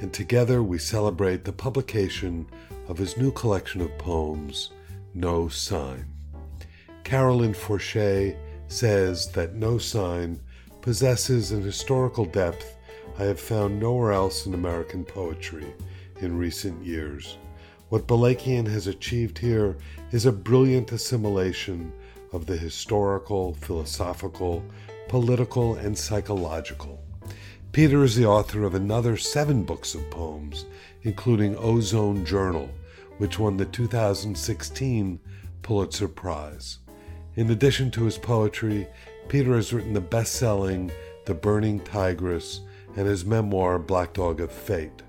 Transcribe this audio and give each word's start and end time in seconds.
and 0.00 0.12
together 0.12 0.62
we 0.62 0.78
celebrate 0.78 1.44
the 1.44 1.52
publication 1.52 2.46
of 2.88 2.98
his 2.98 3.16
new 3.16 3.30
collection 3.32 3.80
of 3.80 3.96
poems, 3.98 4.70
No 5.14 5.48
Sign. 5.48 6.06
Carolyn 7.04 7.54
Forche 7.54 8.34
says 8.68 9.30
that 9.32 9.54
No 9.54 9.78
Sign 9.78 10.40
possesses 10.80 11.50
an 11.50 11.62
historical 11.62 12.24
depth 12.24 12.76
I 13.18 13.24
have 13.24 13.40
found 13.40 13.78
nowhere 13.78 14.12
else 14.12 14.46
in 14.46 14.54
American 14.54 15.04
poetry 15.04 15.66
in 16.20 16.38
recent 16.38 16.84
years. 16.84 17.36
What 17.90 18.06
Balakian 18.06 18.66
has 18.68 18.86
achieved 18.86 19.36
here 19.36 19.76
is 20.12 20.24
a 20.24 20.32
brilliant 20.32 20.92
assimilation 20.92 21.92
of 22.32 22.46
the 22.46 22.56
historical, 22.56 23.54
philosophical, 23.54 24.64
political, 25.08 25.74
and 25.74 25.98
psychological. 25.98 27.02
Peter 27.72 28.02
is 28.02 28.16
the 28.16 28.26
author 28.26 28.64
of 28.64 28.74
another 28.74 29.16
seven 29.16 29.62
books 29.62 29.94
of 29.94 30.10
poems, 30.10 30.66
including 31.02 31.54
Ozone 31.56 32.24
Journal, 32.24 32.68
which 33.18 33.38
won 33.38 33.56
the 33.56 33.64
2016 33.64 35.20
Pulitzer 35.62 36.08
Prize. 36.08 36.78
In 37.36 37.48
addition 37.50 37.92
to 37.92 38.04
his 38.04 38.18
poetry, 38.18 38.88
Peter 39.28 39.54
has 39.54 39.72
written 39.72 39.92
the 39.92 40.00
best 40.00 40.34
selling 40.34 40.90
The 41.26 41.34
Burning 41.34 41.78
Tigris 41.78 42.62
and 42.96 43.06
his 43.06 43.24
memoir 43.24 43.78
Black 43.78 44.14
Dog 44.14 44.40
of 44.40 44.50
Fate, 44.50 45.04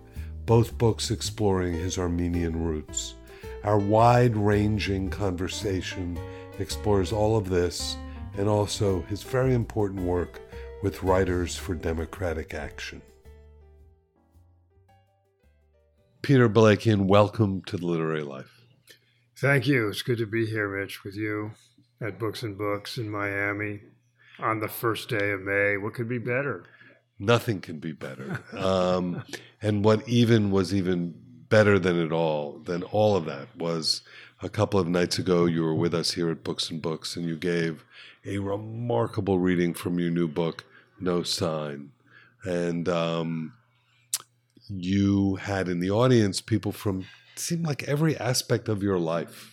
both 0.45 0.77
books 0.77 1.09
exploring 1.09 1.73
his 1.73 1.97
Armenian 1.97 2.63
roots. 2.63 3.15
Our 3.63 3.79
wide 3.79 4.37
ranging 4.37 5.09
conversation 5.09 6.19
explores 6.59 7.11
all 7.11 7.37
of 7.37 7.49
this 7.49 7.97
and 8.37 8.47
also 8.47 9.01
his 9.09 9.23
very 9.23 9.55
important 9.55 10.03
work 10.03 10.41
with 10.81 11.03
Writers 11.03 11.55
for 11.55 11.75
Democratic 11.75 12.53
Action. 12.53 13.01
Peter 16.23 16.49
Balakian, 16.49 17.05
welcome 17.05 17.61
to 17.63 17.77
the 17.77 17.85
Literary 17.85 18.23
Life. 18.23 18.61
Thank 19.37 19.67
you. 19.67 19.89
It's 19.89 20.01
good 20.01 20.17
to 20.17 20.25
be 20.25 20.45
here, 20.45 20.67
Rich, 20.67 21.03
with 21.03 21.15
you 21.15 21.51
at 21.99 22.17
Books 22.17 22.41
and 22.43 22.57
Books 22.57 22.97
in 22.97 23.09
Miami 23.09 23.81
on 24.39 24.59
the 24.59 24.67
first 24.67 25.09
day 25.09 25.31
of 25.31 25.41
May. 25.41 25.77
What 25.77 25.93
could 25.93 26.09
be 26.09 26.17
better? 26.17 26.65
Nothing 27.19 27.61
can 27.61 27.79
be 27.79 27.91
better. 27.91 28.41
Um, 28.57 29.23
and 29.61 29.85
what 29.85 30.07
even 30.07 30.49
was 30.49 30.73
even 30.73 31.13
better 31.49 31.77
than 31.77 31.99
it 31.99 32.11
all, 32.11 32.59
than 32.65 32.81
all 32.83 33.15
of 33.15 33.25
that, 33.25 33.55
was 33.55 34.01
a 34.41 34.49
couple 34.49 34.79
of 34.79 34.87
nights 34.87 35.19
ago 35.19 35.45
you 35.45 35.63
were 35.63 35.75
with 35.75 35.93
us 35.93 36.13
here 36.13 36.31
at 36.31 36.43
Books 36.43 36.71
and 36.71 36.81
Books, 36.81 37.15
and 37.15 37.25
you 37.25 37.35
gave 37.35 37.83
a 38.25 38.39
remarkable 38.39 39.39
reading 39.39 39.73
from 39.73 39.99
your 39.99 40.09
new 40.09 40.27
book, 40.27 40.65
No 41.01 41.23
Sign. 41.23 41.91
And 42.43 42.87
um, 42.89 43.53
you 44.69 45.35
had 45.35 45.67
in 45.67 45.79
the 45.79 45.91
audience 45.91 46.41
people 46.41 46.71
from 46.71 47.05
seemed 47.35 47.65
like 47.65 47.83
every 47.83 48.17
aspect 48.17 48.69
of 48.69 48.83
your 48.83 48.99
life. 48.99 49.51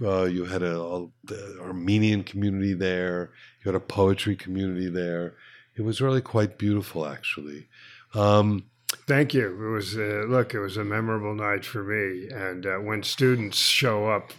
Uh, 0.00 0.24
you 0.24 0.44
had 0.44 0.62
a, 0.62 0.80
a 0.80 1.06
the 1.24 1.58
Armenian 1.60 2.24
community 2.24 2.74
there. 2.74 3.30
You 3.62 3.72
had 3.72 3.74
a 3.74 3.84
poetry 3.84 4.36
community 4.36 4.88
there. 4.88 5.34
It 5.76 5.82
was 5.82 6.00
really 6.00 6.20
quite 6.20 6.58
beautiful, 6.58 7.06
actually. 7.06 7.68
Um, 8.14 8.64
Thank 9.06 9.34
you. 9.34 9.46
It 9.46 9.70
was 9.74 9.96
uh, 9.96 10.24
look. 10.28 10.54
It 10.54 10.60
was 10.60 10.76
a 10.76 10.84
memorable 10.84 11.34
night 11.34 11.64
for 11.64 11.82
me. 11.82 12.28
And 12.30 12.64
uh, 12.64 12.76
when 12.76 13.02
students 13.02 13.58
show 13.58 14.08
up, 14.08 14.32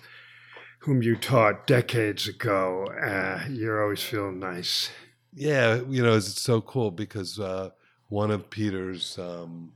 whom 0.79 1.03
you 1.03 1.15
taught 1.15 1.67
decades 1.67 2.27
ago, 2.27 2.85
uh, 3.01 3.45
you're 3.49 3.83
always 3.83 4.01
feeling 4.01 4.39
nice. 4.39 4.89
Yeah, 5.35 5.81
you 5.89 6.01
know, 6.01 6.15
it's 6.15 6.41
so 6.41 6.61
cool 6.61 6.91
because 6.91 7.39
uh, 7.39 7.69
one 8.07 8.31
of 8.31 8.49
Peter's 8.49 9.19
um, 9.19 9.73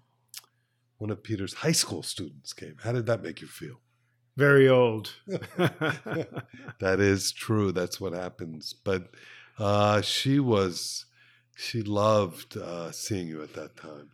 one 0.97 1.09
of 1.09 1.21
Peter's 1.21 1.53
high 1.53 1.73
school 1.73 2.01
students 2.01 2.53
came. 2.53 2.75
How 2.83 2.91
did 2.91 3.05
that 3.07 3.21
make 3.21 3.41
you 3.41 3.47
feel? 3.47 3.79
Very 4.37 4.69
old. 4.69 5.13
that 5.27 6.99
is 6.99 7.31
true. 7.31 7.71
That's 7.71 7.99
what 7.99 8.13
happens. 8.13 8.73
But 8.73 9.11
uh, 9.57 10.01
she 10.01 10.39
was, 10.39 11.05
she 11.55 11.81
loved 11.81 12.55
uh, 12.57 12.91
seeing 12.91 13.27
you 13.27 13.41
at 13.43 13.53
that 13.55 13.75
time. 13.75 14.11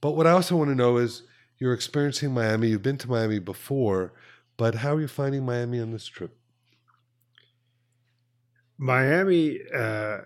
But 0.00 0.12
what 0.12 0.26
I 0.26 0.32
also 0.32 0.56
want 0.56 0.70
to 0.70 0.74
know 0.74 0.98
is 0.98 1.22
you're 1.58 1.72
experiencing 1.72 2.32
Miami. 2.32 2.68
You've 2.68 2.82
been 2.82 2.98
to 2.98 3.08
Miami 3.08 3.38
before, 3.38 4.12
but 4.56 4.76
how 4.76 4.96
are 4.96 5.00
you 5.00 5.08
finding 5.08 5.44
Miami 5.44 5.80
on 5.80 5.92
this 5.92 6.06
trip? 6.06 6.36
Miami 8.78 9.60
uh, 9.74 10.18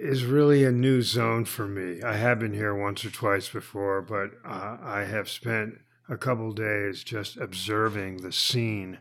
is 0.00 0.24
really 0.24 0.64
a 0.64 0.72
new 0.72 1.02
zone 1.02 1.44
for 1.44 1.66
me. 1.66 2.02
I 2.02 2.16
have 2.16 2.38
been 2.38 2.52
here 2.52 2.74
once 2.74 3.04
or 3.04 3.10
twice 3.10 3.48
before, 3.48 4.02
but 4.02 4.30
uh, 4.44 4.76
I 4.82 5.04
have 5.04 5.28
spent 5.28 5.78
a 6.08 6.16
couple 6.16 6.52
days 6.52 7.02
just 7.02 7.36
observing 7.36 8.18
the 8.18 8.32
scene 8.32 8.98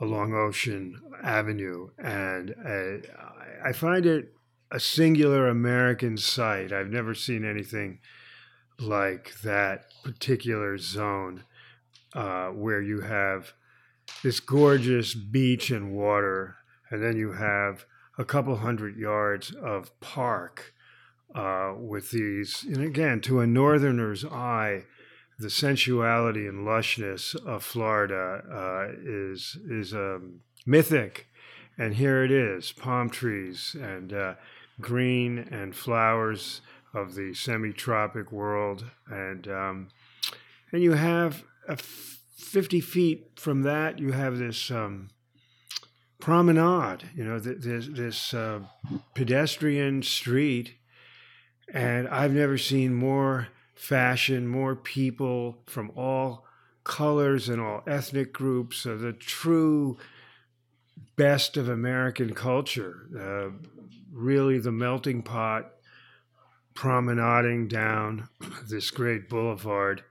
along 0.00 0.34
Ocean 0.34 1.00
Avenue, 1.22 1.90
and 1.98 2.54
uh, 2.66 3.06
I 3.64 3.72
find 3.72 4.06
it 4.06 4.32
a 4.70 4.80
singular 4.80 5.48
American 5.48 6.16
sight. 6.16 6.72
I've 6.72 6.88
never 6.88 7.14
seen 7.14 7.44
anything 7.44 8.00
like 8.78 9.40
that 9.42 9.84
particular 10.02 10.78
zone 10.78 11.44
uh, 12.14 12.48
where 12.48 12.80
you 12.80 13.02
have 13.02 13.52
this 14.22 14.40
gorgeous 14.40 15.14
beach 15.14 15.70
and 15.70 15.92
water, 15.92 16.56
and 16.90 17.02
then 17.02 17.16
you 17.16 17.32
have 17.32 17.84
a 18.20 18.24
couple 18.24 18.56
hundred 18.56 18.98
yards 18.98 19.50
of 19.50 19.98
park 20.00 20.74
uh, 21.34 21.72
with 21.74 22.10
these, 22.10 22.64
and 22.64 22.84
again, 22.84 23.18
to 23.22 23.40
a 23.40 23.46
northerner's 23.46 24.26
eye, 24.26 24.82
the 25.38 25.48
sensuality 25.48 26.46
and 26.46 26.66
lushness 26.66 27.34
of 27.46 27.64
Florida 27.64 28.42
uh, 28.52 28.92
is 29.02 29.56
is 29.66 29.94
um, 29.94 30.40
mythic, 30.66 31.28
and 31.78 31.94
here 31.94 32.22
it 32.22 32.30
is: 32.30 32.72
palm 32.72 33.08
trees 33.08 33.74
and 33.80 34.12
uh, 34.12 34.34
green 34.82 35.38
and 35.38 35.74
flowers 35.74 36.60
of 36.92 37.14
the 37.14 37.32
semi-tropic 37.32 38.30
world, 38.30 38.84
and 39.08 39.48
um, 39.48 39.88
and 40.72 40.82
you 40.82 40.92
have 40.92 41.42
fifty 41.78 42.82
feet 42.82 43.30
from 43.36 43.62
that, 43.62 43.98
you 43.98 44.12
have 44.12 44.36
this. 44.36 44.70
Um, 44.70 45.08
promenade, 46.20 47.04
you 47.14 47.24
know, 47.24 47.38
th- 47.38 47.58
this 47.58 47.88
this 47.88 48.34
uh, 48.34 48.60
pedestrian 49.14 50.02
street, 50.02 50.74
and 51.72 52.08
I've 52.08 52.32
never 52.32 52.58
seen 52.58 52.94
more 52.94 53.48
fashion, 53.74 54.46
more 54.46 54.76
people 54.76 55.62
from 55.66 55.90
all 55.96 56.44
colors 56.84 57.48
and 57.48 57.60
all 57.60 57.82
ethnic 57.86 58.32
groups 58.32 58.86
of 58.86 59.00
the 59.00 59.12
true 59.12 59.96
best 61.16 61.56
of 61.56 61.68
American 61.68 62.34
culture. 62.34 63.06
Uh, 63.18 63.66
really, 64.12 64.58
the 64.58 64.72
melting 64.72 65.22
pot 65.22 65.72
promenading 66.74 67.68
down 67.68 68.28
this 68.68 68.90
great 68.90 69.28
boulevard 69.28 70.02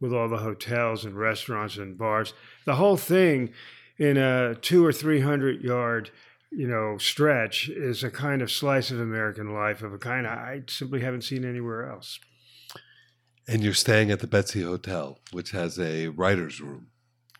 with 0.00 0.12
all 0.12 0.28
the 0.28 0.38
hotels 0.38 1.04
and 1.04 1.16
restaurants 1.16 1.76
and 1.76 1.98
bars. 1.98 2.32
The 2.64 2.76
whole 2.76 2.96
thing 2.96 3.52
in 3.98 4.16
a 4.16 4.54
two 4.54 4.84
or 4.84 4.92
three 4.92 5.20
hundred 5.20 5.62
yard 5.62 6.10
you 6.50 6.66
know 6.66 6.96
stretch 6.98 7.68
is 7.68 8.02
a 8.02 8.10
kind 8.10 8.42
of 8.42 8.50
slice 8.50 8.90
of 8.90 9.00
American 9.00 9.52
life 9.52 9.82
of 9.82 9.92
a 9.92 9.98
kind 9.98 10.26
I 10.26 10.62
simply 10.68 11.00
haven't 11.00 11.22
seen 11.22 11.44
anywhere 11.44 11.90
else. 11.90 12.18
And 13.46 13.62
you're 13.62 13.74
staying 13.74 14.10
at 14.10 14.20
the 14.20 14.26
Betsy 14.26 14.62
Hotel, 14.62 15.18
which 15.32 15.52
has 15.52 15.78
a 15.78 16.08
writer's 16.08 16.60
room. 16.60 16.88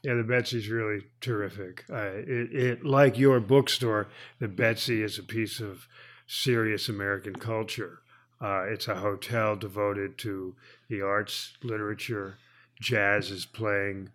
Yeah, 0.03 0.15
the 0.15 0.23
Betsy's 0.23 0.69
really 0.69 1.05
terrific. 1.21 1.85
Uh, 1.91 2.13
it, 2.15 2.55
it, 2.55 2.85
like 2.85 3.19
your 3.19 3.41
bookstore, 3.41 4.09
the 4.39 4.49
Betsy 4.49 5.03
is 5.03 5.19
a 5.19 5.23
piece 5.23 5.61
of 5.61 5.87
serious 6.27 6.89
American 6.89 7.35
culture. 7.35 8.01
Uh, 8.41 8.63
it's 8.63 8.89
a 8.89 8.95
hotel 8.95 9.57
devoted 9.57 10.17
to 10.19 10.55
the 10.89 11.03
arts, 11.03 11.57
literature. 11.63 12.39
Jazz 12.81 13.31
is 13.31 13.45
playing 13.45 14.11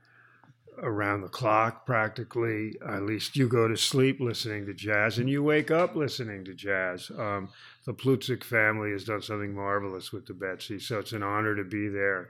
around 0.81 1.21
the 1.21 1.27
clock 1.27 1.85
practically. 1.85 2.75
At 2.87 3.03
least 3.03 3.35
you 3.35 3.47
go 3.47 3.67
to 3.67 3.77
sleep 3.77 4.19
listening 4.19 4.65
to 4.65 4.73
jazz 4.73 5.17
and 5.17 5.29
you 5.29 5.43
wake 5.43 5.71
up 5.71 5.95
listening 5.95 6.45
to 6.45 6.53
jazz. 6.53 7.11
Um, 7.17 7.49
the 7.85 7.93
Plutzik 7.93 8.43
family 8.43 8.91
has 8.91 9.03
done 9.03 9.21
something 9.21 9.53
marvelous 9.53 10.11
with 10.11 10.25
the 10.25 10.33
Betsy, 10.33 10.79
so 10.79 10.99
it's 10.99 11.11
an 11.11 11.23
honor 11.23 11.55
to 11.55 11.63
be 11.63 11.87
there. 11.87 12.29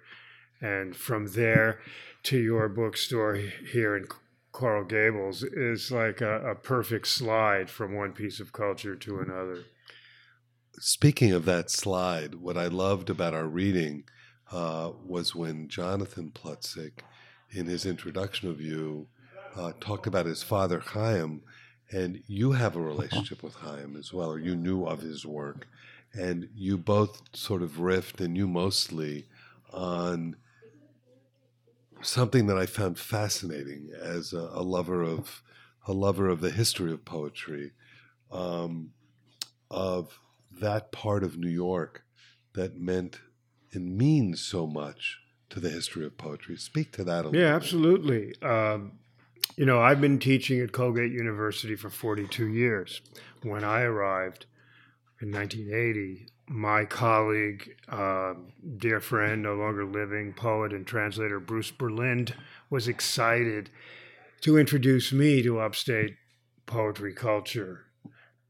And 0.62 0.96
from 0.96 1.28
there 1.28 1.80
to 2.24 2.38
your 2.38 2.70
bookstore 2.70 3.36
here 3.36 3.96
in 3.98 4.06
Coral 4.52 4.86
Gables 4.86 5.44
is 5.44 5.92
like 5.92 6.22
a, 6.22 6.52
a 6.52 6.56
perfect 6.56 7.08
slide 7.08 7.70
from 7.70 7.96
one 7.96 8.14
piece 8.14 8.40
of 8.40 8.54
culture 8.54 8.96
to 8.96 9.20
another. 9.20 9.66
Speaking 10.80 11.32
of 11.32 11.46
that 11.46 11.70
slide, 11.70 12.36
what 12.36 12.58
I 12.58 12.68
loved 12.68 13.10
about 13.10 13.34
our 13.34 13.48
reading 13.48 14.06
uh, 14.52 14.92
was 15.04 15.36
when 15.36 15.68
Jonathan 15.68 16.32
Plutzik 16.34 17.00
in 17.54 17.68
his 17.68 17.86
introduction 17.86 18.50
of 18.50 18.60
you, 18.60 19.08
uh, 19.56 19.72
talked 19.80 20.08
about 20.08 20.26
his 20.26 20.44
father 20.44 20.80
Hyam, 20.80 21.42
and 21.92 22.24
you 22.28 22.54
have 22.54 22.76
a 22.76 22.82
relationship 22.82 23.44
with 23.44 23.56
Hyam 23.56 23.98
as 23.98 24.12
well, 24.12 24.32
or 24.32 24.40
you 24.40 24.56
knew 24.56 24.86
of 24.86 25.02
his 25.02 25.26
work, 25.26 25.68
and 26.14 26.50
you 26.56 26.78
both 26.78 27.22
sort 27.34 27.62
of 27.62 27.74
riffed, 27.74 28.20
and 28.20 28.36
you 28.36 28.48
mostly, 28.48 29.28
on 29.72 30.36
something 32.02 32.48
that 32.48 32.58
I 32.58 32.66
found 32.66 32.98
fascinating 32.98 33.92
as 34.00 34.34
a, 34.34 34.50
a 34.54 34.64
lover 34.64 35.02
of 35.04 35.42
a 35.86 35.94
lover 35.94 36.30
of 36.30 36.40
the 36.40 36.52
history 36.52 36.94
of 36.94 37.04
poetry, 37.04 37.72
um, 38.32 38.92
of 39.70 40.18
that 40.50 40.92
part 40.92 41.24
of 41.24 41.38
New 41.38 41.50
York 41.50 42.06
that 42.54 42.80
meant 42.80 43.20
and 43.74 43.98
means 43.98 44.40
so 44.40 44.66
much 44.66 45.18
to 45.50 45.60
the 45.60 45.70
history 45.70 46.06
of 46.06 46.18
poetry. 46.18 46.58
Speak 46.58 46.92
to 46.94 47.04
that 47.04 47.26
a 47.26 47.30
little. 47.30 47.42
Yeah, 47.42 47.56
absolutely. 47.56 48.36
Um, 48.42 48.94
you 49.56 49.66
know, 49.66 49.82
I've 49.82 50.02
been 50.02 50.20
teaching 50.20 50.60
at 50.62 50.72
Colgate 50.72 51.12
University 51.12 51.76
for 51.76 51.90
42 51.90 52.48
years. 52.48 53.02
When 53.44 53.64
I 53.64 53.82
arrived 53.82 54.46
in 55.22 55.32
1980, 55.32 56.28
my 56.48 56.86
colleague, 56.86 57.76
uh, 57.88 58.34
dear 58.78 59.00
friend, 59.00 59.44
no 59.44 59.56
longer 59.56 59.86
living 59.86 60.34
poet 60.34 60.74
and 60.74 60.86
translator 60.86 61.40
Bruce 61.40 61.72
Berlind, 61.72 62.34
was 62.70 62.88
excited 62.88 63.70
to 64.42 64.58
introduce 64.58 65.14
me 65.14 65.42
to 65.42 65.60
upstate 65.60 66.16
poetry 66.66 67.14
culture. 67.14 67.86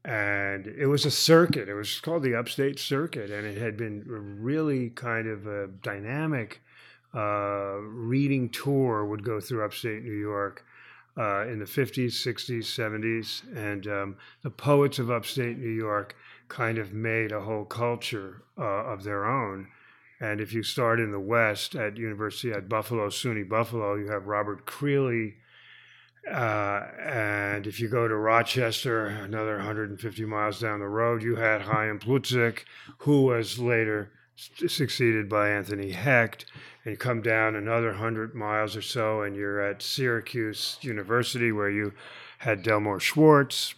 And 0.04 0.66
it 0.66 0.86
was 0.86 1.06
a 1.06 1.10
circuit. 1.10 1.68
It 1.68 1.74
was 1.74 2.00
called 2.00 2.22
the 2.22 2.34
Upstate 2.34 2.78
Circuit, 2.78 3.30
and 3.30 3.46
it 3.46 3.56
had 3.56 3.76
been 3.76 4.04
really 4.06 4.90
kind 4.90 5.26
of 5.28 5.46
a 5.46 5.68
dynamic 5.68 6.60
uh, 7.14 7.78
reading 7.80 8.48
tour 8.48 9.04
would 9.04 9.24
go 9.24 9.40
through 9.40 9.64
upstate 9.64 10.02
New 10.02 10.18
York 10.18 10.64
uh, 11.16 11.46
in 11.46 11.58
the 11.58 11.64
50s, 11.64 12.12
60s, 12.12 12.64
70s. 12.64 13.42
And 13.56 13.86
um, 13.86 14.16
the 14.42 14.50
poets 14.50 14.98
of 14.98 15.10
upstate 15.10 15.58
New 15.58 15.68
York 15.68 16.16
kind 16.48 16.78
of 16.78 16.92
made 16.92 17.32
a 17.32 17.40
whole 17.40 17.64
culture 17.64 18.42
uh, 18.58 18.62
of 18.62 19.04
their 19.04 19.24
own. 19.24 19.68
And 20.20 20.40
if 20.40 20.52
you 20.52 20.62
start 20.62 21.00
in 21.00 21.12
the 21.12 21.20
West 21.20 21.74
at 21.74 21.96
University 21.96 22.52
at 22.52 22.68
Buffalo, 22.68 23.08
SUNY 23.08 23.48
Buffalo, 23.48 23.94
you 23.94 24.08
have 24.08 24.26
Robert 24.26 24.66
Creeley. 24.66 25.34
Uh, 26.30 26.86
and 27.04 27.66
if 27.66 27.80
you 27.80 27.88
go 27.88 28.08
to 28.08 28.16
Rochester, 28.16 29.06
another 29.06 29.56
150 29.56 30.24
miles 30.24 30.60
down 30.60 30.80
the 30.80 30.88
road, 30.88 31.22
you 31.22 31.36
had 31.36 31.62
Hyam 31.62 32.00
Plutzik, 32.00 32.64
who 32.98 33.24
was 33.24 33.58
later 33.58 34.10
succeeded 34.36 35.28
by 35.28 35.50
Anthony 35.50 35.92
Hecht 35.92 36.46
and 36.84 36.92
you 36.92 36.96
come 36.98 37.22
down 37.22 37.54
another 37.54 37.88
100 37.88 38.34
miles 38.34 38.76
or 38.76 38.82
so, 38.82 39.22
and 39.22 39.34
you're 39.34 39.60
at 39.60 39.82
Syracuse 39.82 40.76
University, 40.82 41.50
where 41.50 41.70
you 41.70 41.94
had 42.38 42.62
Delmore 42.62 43.00
Schwartz, 43.00 43.74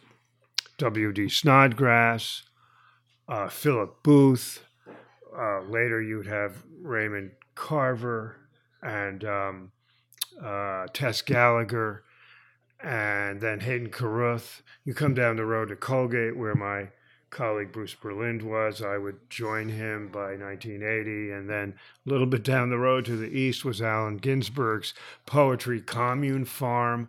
W.D. 0.78 1.28
Snodgrass, 1.28 2.42
uh, 3.28 3.48
Philip 3.48 4.02
Booth. 4.02 4.64
Uh, 5.36 5.60
later, 5.62 6.02
you'd 6.02 6.26
have 6.26 6.64
Raymond 6.82 7.30
Carver 7.54 8.36
and 8.82 9.24
um, 9.24 9.72
uh, 10.42 10.86
Tess 10.92 11.22
Gallagher, 11.22 12.02
and 12.82 13.40
then 13.40 13.60
Hayden 13.60 13.90
Carruth. 13.90 14.62
You 14.84 14.94
come 14.94 15.14
down 15.14 15.36
the 15.36 15.44
road 15.44 15.68
to 15.68 15.76
Colgate, 15.76 16.36
where 16.36 16.56
my 16.56 16.88
colleague 17.30 17.72
Bruce 17.72 17.94
Berlind 17.94 18.42
was. 18.42 18.82
I 18.82 18.98
would 18.98 19.28
join 19.28 19.68
him 19.68 20.08
by 20.08 20.36
1980. 20.36 21.30
And 21.30 21.48
then 21.48 21.74
a 22.06 22.10
little 22.10 22.26
bit 22.26 22.42
down 22.42 22.70
the 22.70 22.78
road 22.78 23.04
to 23.06 23.16
the 23.16 23.28
east 23.28 23.64
was 23.64 23.82
Allen 23.82 24.18
Ginsberg's 24.18 24.94
Poetry 25.26 25.80
Commune 25.80 26.44
Farm. 26.44 27.08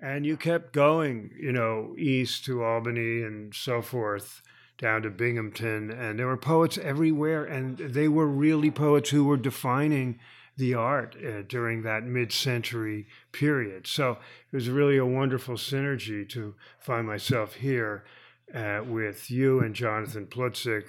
And 0.00 0.26
you 0.26 0.36
kept 0.36 0.72
going, 0.72 1.30
you 1.38 1.52
know, 1.52 1.94
east 1.98 2.44
to 2.44 2.62
Albany 2.62 3.22
and 3.22 3.54
so 3.54 3.80
forth, 3.80 4.42
down 4.76 5.02
to 5.02 5.10
Binghamton. 5.10 5.90
And 5.90 6.18
there 6.18 6.26
were 6.26 6.36
poets 6.36 6.78
everywhere. 6.78 7.44
And 7.44 7.78
they 7.78 8.08
were 8.08 8.26
really 8.26 8.70
poets 8.70 9.10
who 9.10 9.24
were 9.24 9.36
defining 9.36 10.18
the 10.56 10.74
art 10.74 11.16
uh, 11.16 11.42
during 11.48 11.82
that 11.82 12.04
mid 12.04 12.32
century 12.32 13.06
period. 13.32 13.86
So 13.86 14.18
it 14.52 14.56
was 14.56 14.68
really 14.68 14.96
a 14.96 15.06
wonderful 15.06 15.56
synergy 15.56 16.28
to 16.30 16.54
find 16.78 17.06
myself 17.06 17.54
here 17.54 18.04
uh, 18.52 18.82
with 18.86 19.30
you 19.30 19.60
and 19.60 19.74
Jonathan 19.74 20.26
Plutzik 20.26 20.84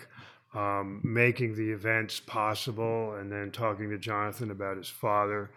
um, 0.55 1.01
making 1.03 1.55
the 1.55 1.71
events 1.71 2.19
possible, 2.19 3.15
and 3.15 3.31
then 3.31 3.51
talking 3.51 3.89
to 3.89 3.97
Jonathan 3.97 4.51
about 4.51 4.77
his 4.77 4.87
father. 4.87 5.51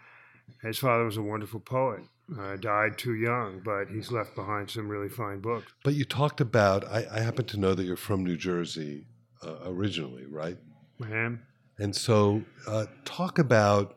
His 0.63 0.79
father 0.79 1.05
was 1.05 1.17
a 1.17 1.23
wonderful 1.23 1.61
poet. 1.61 2.01
Uh, 2.39 2.57
died 2.57 2.99
too 2.99 3.15
young, 3.15 3.61
but 3.65 3.89
he's 3.89 4.11
left 4.11 4.35
behind 4.35 4.69
some 4.69 4.89
really 4.89 5.09
fine 5.09 5.41
books. 5.41 5.73
But 5.83 5.95
you 5.95 6.05
talked 6.05 6.41
about, 6.41 6.85
I, 6.87 7.07
I 7.11 7.21
happen 7.21 7.47
to 7.47 7.57
know 7.57 7.75
that 7.75 7.85
you're 7.85 7.97
from 7.97 8.25
New 8.25 8.37
Jersey 8.37 9.07
uh, 9.43 9.57
originally, 9.65 10.27
right? 10.27 10.59
I 11.03 11.11
am. 11.11 11.43
And 11.79 11.95
so, 11.95 12.43
uh, 12.67 12.87
talk 13.05 13.39
about 13.39 13.97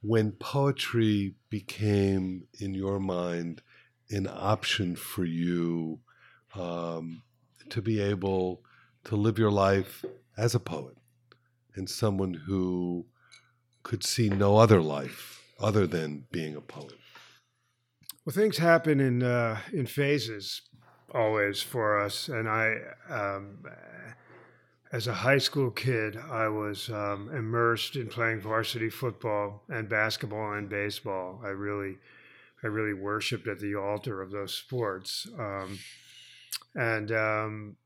when 0.00 0.32
poetry 0.32 1.34
became, 1.50 2.44
in 2.60 2.72
your 2.72 2.98
mind, 2.98 3.62
an 4.10 4.26
option 4.26 4.96
for 4.96 5.24
you 5.24 6.00
um, 6.54 7.22
to 7.68 7.82
be 7.82 8.00
able 8.00 8.62
to 9.04 9.16
live 9.16 9.38
your 9.38 9.50
life 9.50 10.04
as 10.36 10.54
a 10.54 10.60
poet 10.60 10.96
and 11.74 11.88
someone 11.88 12.34
who 12.34 13.06
could 13.82 14.04
see 14.04 14.28
no 14.28 14.56
other 14.56 14.80
life 14.80 15.42
other 15.58 15.86
than 15.86 16.26
being 16.30 16.56
a 16.56 16.60
poet? 16.60 16.98
Well, 18.24 18.34
things 18.34 18.58
happen 18.58 19.00
in 19.00 19.22
uh, 19.22 19.60
in 19.72 19.86
phases 19.86 20.62
always 21.14 21.62
for 21.62 22.00
us, 22.00 22.28
and 22.28 22.48
I. 22.48 22.76
Um, 23.08 23.64
as 24.92 25.06
a 25.06 25.14
high 25.14 25.38
school 25.38 25.70
kid, 25.70 26.16
I 26.16 26.48
was 26.48 26.90
um, 26.90 27.30
immersed 27.32 27.94
in 27.94 28.08
playing 28.08 28.40
varsity 28.40 28.90
football 28.90 29.62
and 29.68 29.88
basketball 29.88 30.54
and 30.54 30.68
baseball. 30.68 31.40
I 31.44 31.50
really, 31.50 31.98
I 32.64 32.66
really 32.66 32.94
worshipped 32.94 33.46
at 33.46 33.60
the 33.60 33.76
altar 33.76 34.20
of 34.20 34.32
those 34.32 34.52
sports. 34.52 35.28
Um, 35.38 35.78
and 36.74 37.12
um, 37.12 37.76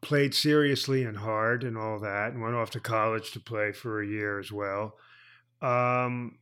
played 0.00 0.34
seriously 0.34 1.04
and 1.04 1.16
hard 1.16 1.64
and 1.64 1.76
all 1.76 1.98
that, 2.00 2.32
and 2.32 2.42
went 2.42 2.54
off 2.54 2.70
to 2.70 2.80
college 2.80 3.32
to 3.32 3.40
play 3.40 3.72
for 3.72 4.02
a 4.02 4.06
year 4.06 4.38
as 4.38 4.50
well. 4.50 4.96
Um, 5.60 6.38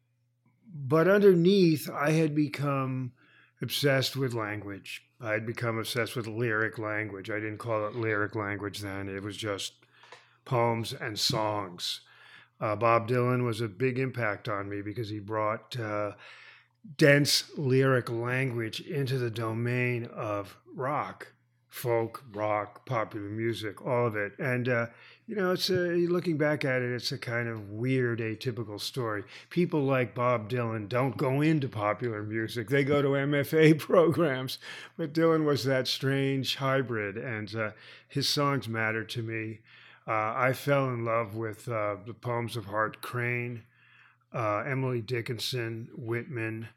but 0.72 1.08
underneath, 1.08 1.90
I 1.90 2.12
had 2.12 2.34
become 2.34 3.12
obsessed 3.60 4.16
with 4.16 4.34
language. 4.34 5.02
I 5.20 5.32
had 5.32 5.46
become 5.46 5.78
obsessed 5.78 6.16
with 6.16 6.26
lyric 6.26 6.78
language. 6.78 7.30
I 7.30 7.34
didn't 7.34 7.58
call 7.58 7.86
it 7.86 7.94
lyric 7.94 8.34
language 8.34 8.80
then, 8.80 9.08
it 9.08 9.22
was 9.22 9.36
just 9.36 9.74
poems 10.44 10.92
and 10.92 11.18
songs. 11.18 12.00
Uh, 12.60 12.76
Bob 12.76 13.08
Dylan 13.08 13.44
was 13.44 13.60
a 13.60 13.68
big 13.68 13.98
impact 13.98 14.48
on 14.48 14.68
me 14.68 14.82
because 14.82 15.08
he 15.08 15.18
brought 15.18 15.78
uh, 15.78 16.12
dense 16.96 17.50
lyric 17.56 18.10
language 18.10 18.80
into 18.80 19.18
the 19.18 19.30
domain 19.30 20.04
of 20.06 20.56
rock 20.74 21.32
folk, 21.70 22.24
rock, 22.32 22.84
popular 22.84 23.28
music, 23.28 23.84
all 23.86 24.08
of 24.08 24.16
it. 24.16 24.32
And, 24.38 24.68
uh, 24.68 24.86
you 25.26 25.36
know, 25.36 25.52
it's 25.52 25.70
a, 25.70 25.74
looking 26.08 26.36
back 26.36 26.64
at 26.64 26.82
it, 26.82 26.92
it's 26.92 27.12
a 27.12 27.18
kind 27.18 27.48
of 27.48 27.70
weird, 27.70 28.18
atypical 28.18 28.80
story. 28.80 29.22
People 29.48 29.84
like 29.84 30.14
Bob 30.14 30.50
Dylan 30.50 30.88
don't 30.88 31.16
go 31.16 31.40
into 31.40 31.68
popular 31.68 32.24
music, 32.24 32.68
they 32.68 32.82
go 32.82 33.00
to 33.00 33.08
MFA 33.10 33.78
programs. 33.78 34.58
But 34.96 35.14
Dylan 35.14 35.44
was 35.44 35.64
that 35.64 35.86
strange 35.86 36.56
hybrid, 36.56 37.16
and 37.16 37.54
uh, 37.54 37.70
his 38.08 38.28
songs 38.28 38.68
matter 38.68 39.04
to 39.04 39.22
me. 39.22 39.60
Uh, 40.08 40.34
I 40.36 40.52
fell 40.54 40.88
in 40.88 41.04
love 41.04 41.36
with 41.36 41.68
uh, 41.68 41.96
the 42.04 42.14
poems 42.14 42.56
of 42.56 42.64
Hart 42.64 43.00
Crane, 43.00 43.62
uh, 44.34 44.64
Emily 44.66 45.00
Dickinson, 45.00 45.88
Whitman. 45.94 46.68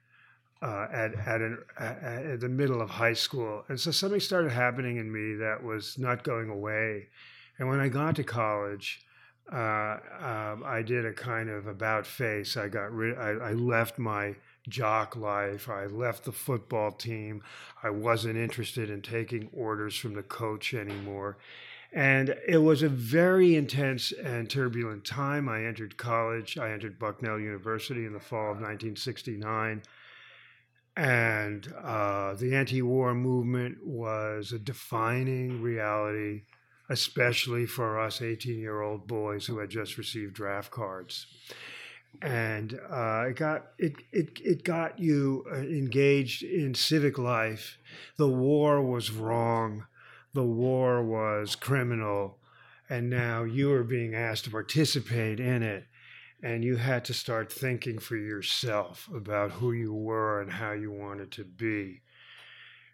Uh, 0.64 0.88
at 0.92 1.14
at, 1.28 1.42
an, 1.42 1.58
at, 1.78 2.40
the 2.40 2.48
middle 2.48 2.82
of 2.82 2.90
high 2.90 3.14
school, 3.14 3.66
and 3.68 3.80
so 3.80 3.92
something 3.92 4.20
started 4.20 4.52
happening 4.52 4.98
in 4.98 5.12
me 5.12 5.36
that 5.36 5.62
was 5.62 5.98
not 5.98 6.24
going 6.24 6.50
away. 6.50 7.08
And 7.60 7.68
when 7.68 7.80
I 7.80 7.90
got 7.90 8.16
to 8.16 8.24
college, 8.24 9.06
uh, 9.52 9.98
um, 10.20 10.64
I 10.66 10.82
did 10.86 11.06
a 11.06 11.14
kind 11.14 11.50
of 11.50 11.68
about 11.68 12.08
face. 12.08 12.56
I 12.56 12.70
got 12.70 12.94
rid. 12.94 13.18
I, 13.18 13.32
I 13.32 13.54
left 13.54 14.00
my 14.00 14.36
jock 14.70 15.18
life. 15.18 15.68
I 15.68 15.86
left 15.86 16.24
the 16.24 16.32
football 16.32 16.92
team. 16.92 17.44
I 17.84 17.90
wasn't 17.90 18.38
interested 18.38 18.90
in 18.90 19.02
taking 19.02 19.50
orders 19.54 19.98
from 19.98 20.14
the 20.14 20.24
coach 20.24 20.74
anymore. 20.74 21.38
And 21.92 22.36
it 22.48 22.58
was 22.58 22.82
a 22.82 22.90
very 22.90 23.56
intense 23.56 24.12
and 24.14 24.50
turbulent 24.50 25.06
time. 25.06 25.48
I 25.48 25.66
entered 25.66 25.98
college. 25.98 26.58
I 26.58 26.72
entered 26.72 26.98
Bucknell 26.98 27.40
University 27.40 28.06
in 28.06 28.14
the 28.14 28.20
fall 28.20 28.52
of 28.52 28.62
1969. 28.62 29.84
And 30.96 31.74
uh, 31.84 32.36
the 32.36 32.56
anti 32.56 32.82
war 32.82 33.16
movement 33.16 33.80
was 33.84 34.52
a 34.52 34.60
defining 34.60 35.62
reality, 35.62 36.44
especially 36.90 37.66
for 37.66 38.00
us 38.00 38.22
18 38.22 38.60
year 38.60 38.82
old 38.82 39.08
boys 39.08 39.48
who 39.48 39.58
had 39.58 39.70
just 39.70 39.98
received 39.98 40.36
draft 40.36 40.72
cards. 40.72 41.26
And 42.22 42.80
uh, 42.92 43.26
it 43.30 43.36
got 43.38 43.72
it, 43.80 43.96
it 44.12 44.40
it 44.44 44.64
got 44.64 45.00
you 45.00 45.46
uh, 45.52 45.56
engaged 45.56 46.44
in 46.44 46.76
civic 46.76 47.18
life. 47.18 47.80
The 48.18 48.28
war 48.28 48.80
was 48.80 49.10
wrong, 49.10 49.88
the 50.34 50.44
war 50.44 51.04
was 51.04 51.56
criminal, 51.56 52.38
and 52.88 53.10
now 53.10 53.44
you 53.44 53.72
are 53.72 53.84
being 53.84 54.14
asked 54.14 54.44
to 54.46 54.52
participate 54.52 55.40
in 55.40 55.64
it, 55.64 55.86
and 56.44 56.64
you 56.64 56.76
had 56.76 57.06
to 57.06 57.14
start 57.14 57.52
thinking 57.52 57.98
for 57.98 58.18
yourself 58.18 59.10
about 59.16 59.52
who 59.52 59.72
you 59.72 59.94
were 59.94 60.42
and 60.42 60.52
how 60.52 60.74
you 60.74 60.92
wanted 60.92 61.32
to 61.32 61.46
be. 61.46 62.02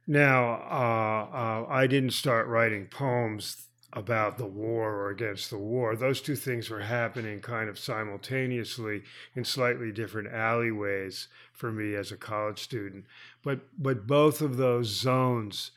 Now, 0.05 0.53
uh, 0.69 1.35
uh 1.35 1.65
I 1.67 1.87
didn't 1.87 2.13
start 2.13 2.47
writing 2.47 2.85
poems 2.85 3.65
about 3.91 4.37
the 4.37 4.45
war 4.45 4.93
or 4.93 5.09
against 5.09 5.49
the 5.49 5.57
war. 5.57 5.95
Those 5.95 6.21
two 6.21 6.35
things 6.35 6.69
were 6.69 6.81
happening 6.81 7.41
kind 7.41 7.69
of 7.69 7.79
simultaneously 7.79 9.01
in 9.35 9.43
slightly 9.43 9.91
different 9.91 10.31
alleyways 10.31 11.27
for 11.51 11.71
me 11.71 11.95
as 11.95 12.11
a 12.11 12.17
college 12.17 12.59
student. 12.59 13.05
But 13.43 13.61
but 13.77 14.05
both 14.05 14.41
of 14.41 14.57
those 14.57 14.87
zones, 14.87 15.71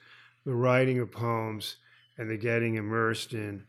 the 0.45 0.55
writing 0.55 0.99
of 0.99 1.11
poems 1.11 1.77
and 2.19 2.29
the 2.29 2.37
getting 2.37 2.75
immersed 2.75 3.33
in 3.33 3.65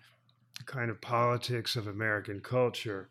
the 0.57 0.65
kind 0.65 0.91
of 0.91 0.99
politics 0.99 1.77
of 1.77 1.87
American 1.87 2.41
culture, 2.41 3.09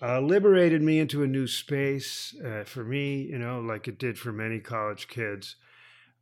uh, 0.00 0.20
liberated 0.20 0.82
me 0.82 0.98
into 0.98 1.22
a 1.22 1.26
new 1.26 1.46
space 1.46 2.34
uh, 2.44 2.64
for 2.64 2.84
me, 2.84 3.22
you 3.22 3.38
know, 3.38 3.60
like 3.60 3.88
it 3.88 3.98
did 3.98 4.18
for 4.18 4.32
many 4.32 4.60
college 4.60 5.08
kids. 5.08 5.56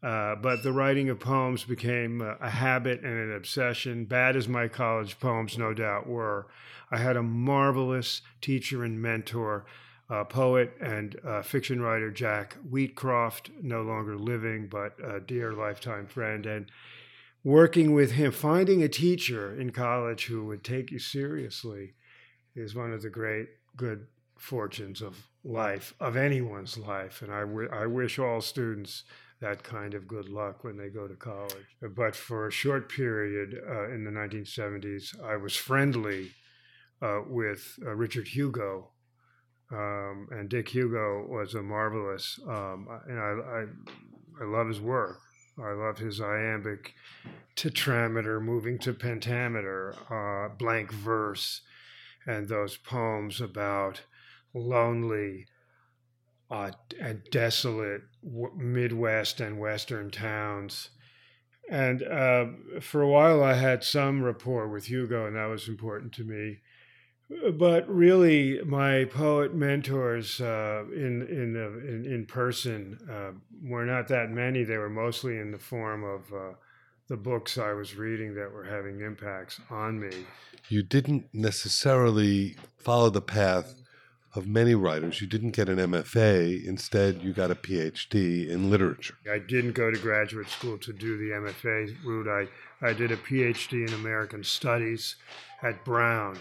Uh, 0.03 0.35
but 0.37 0.63
the 0.63 0.73
writing 0.73 1.09
of 1.09 1.19
poems 1.19 1.65
became 1.65 2.21
a 2.21 2.51
habit 2.51 3.01
and 3.03 3.13
an 3.13 3.35
obsession, 3.35 4.05
bad 4.05 4.37
as 4.37 4.47
my 4.47 4.69
college 4.69 5.19
poems 5.19 5.59
no 5.59 5.75
doubt 5.75 6.07
were. 6.07 6.47
I 6.91 6.99
had 6.99 7.17
a 7.17 7.23
marvelous 7.23 8.23
teacher 8.41 8.85
and 8.85 9.01
mentor, 9.01 9.67
poet 10.29 10.77
and 10.81 11.17
fiction 11.43 11.81
writer 11.81 12.11
Jack 12.11 12.57
Wheatcroft, 12.71 13.51
no 13.63 13.83
longer 13.83 14.17
living, 14.17 14.69
but 14.69 14.93
a 15.03 15.19
dear 15.19 15.53
lifetime 15.53 16.07
friend. 16.07 16.47
And 16.47 16.71
working 17.43 17.93
with 17.93 18.13
him, 18.13 18.33
finding 18.33 18.83
a 18.83 18.89
teacher 18.89 19.59
in 19.59 19.71
college 19.71 20.27
who 20.27 20.45
would 20.47 20.63
take 20.63 20.91
you 20.91 20.99
seriously 20.99 21.95
is 22.55 22.75
one 22.75 22.93
of 22.93 23.03
the 23.03 23.11
great 23.11 23.49
good 23.77 24.07
fortunes 24.39 25.03
of 25.03 25.29
life, 25.45 25.95
of 26.01 26.17
anyone's 26.17 26.77
life. 26.77 27.23
And 27.23 27.33
I, 27.33 27.41
w- 27.41 27.71
I 27.73 27.87
wish 27.87 28.19
all 28.19 28.41
students 28.41 29.05
that 29.41 29.63
kind 29.63 29.95
of 29.95 30.09
good 30.09 30.29
luck 30.29 30.65
when 30.65 30.77
they 30.77 30.89
go 30.89 31.07
to 31.07 31.15
college. 31.15 31.77
But 31.95 32.17
for 32.17 32.47
a 32.47 32.53
short 32.53 32.89
period 32.91 33.61
uh, 33.69 33.91
in 33.91 34.05
the 34.05 34.11
1970s, 34.11 35.23
I 35.23 35.37
was 35.37 35.55
friendly 35.57 36.33
uh, 37.03 37.21
with 37.27 37.79
uh, 37.85 37.95
Richard 37.95 38.29
Hugo. 38.29 38.91
Um, 39.71 40.29
and 40.31 40.49
Dick 40.49 40.69
Hugo 40.69 41.27
was 41.29 41.55
a 41.55 41.63
marvelous, 41.63 42.39
um, 42.47 42.87
and 43.09 43.19
I, 43.19 43.23
I, 43.23 43.65
I 44.41 44.45
love 44.45 44.69
his 44.69 44.81
work. 44.81 45.19
I 45.59 45.73
love 45.73 45.99
his 45.99 46.21
iambic 46.21 46.95
tetrameter 47.57 48.41
moving 48.41 48.79
to 48.81 48.93
pentameter, 48.93 49.95
uh, 50.09 50.55
blank 50.55 50.93
verse, 50.93 51.63
and 52.27 52.49
those 52.49 52.77
poems 52.77 53.41
about 53.41 54.03
lonely, 54.55 55.47
uh, 56.51 56.71
and 57.01 57.23
desolate 57.31 58.03
Midwest 58.57 59.41
and 59.41 59.59
Western 59.59 60.11
towns. 60.11 60.91
And 61.69 62.03
uh, 62.03 62.47
for 62.81 63.03
a 63.03 63.09
while, 63.09 63.43
I 63.43 63.55
had 63.55 63.83
some 63.83 64.23
rapport 64.23 64.69
with 64.69 64.87
Hugo, 64.87 65.27
and 65.27 65.37
that 65.37 65.47
was 65.47 65.69
important 65.69 66.13
to 66.15 66.25
me. 66.25 66.61
But 67.59 67.89
really, 67.89 68.61
my 68.63 69.05
poet 69.05 69.53
mentors 69.53 70.41
uh, 70.41 70.85
in 70.95 71.23
in, 71.23 71.57
in, 71.57 72.05
in 72.07 72.27
person 72.27 72.99
uh, 73.11 73.33
were 73.65 73.85
not 73.85 74.07
that 74.09 74.31
many. 74.31 74.63
They 74.63 74.77
were 74.77 74.89
mostly 74.89 75.39
in 75.39 75.51
the 75.51 75.59
form 75.59 76.05
of 76.05 76.33
uh, 76.33 76.53
the 77.09 77.17
books 77.17 77.57
I 77.57 77.73
was 77.73 77.97
reading 77.97 78.35
that 78.35 78.53
were 78.53 78.65
having 78.65 79.01
impacts 79.01 79.61
on 79.71 80.01
me. 80.01 80.27
You 80.69 80.83
didn't 80.83 81.29
necessarily 81.33 82.57
follow 82.79 83.11
the 83.11 83.21
path 83.21 83.75
of 84.35 84.47
many 84.47 84.75
writers. 84.75 85.21
You 85.21 85.29
didn't 85.29 85.53
get 85.53 85.69
an 85.69 85.79
MFA, 85.79 86.65
instead, 86.67 87.23
you 87.23 87.33
got 87.33 87.51
a 87.51 87.55
PhD 87.55 88.49
in 88.49 88.71
literature. 88.71 89.15
I 89.33 89.39
didn't 89.39 89.73
go 89.73 89.91
to 89.91 89.99
graduate 89.99 90.49
school 90.49 90.77
to 90.79 90.93
do 90.93 91.17
the 91.17 91.35
MFA 91.35 92.05
route. 92.05 92.29
I, 92.29 92.87
I 92.87 92.93
did 92.93 93.13
a 93.13 93.17
PhD 93.17 93.87
in 93.87 93.95
American 93.95 94.43
Studies 94.43 95.17
at 95.63 95.85
Brown, 95.85 96.39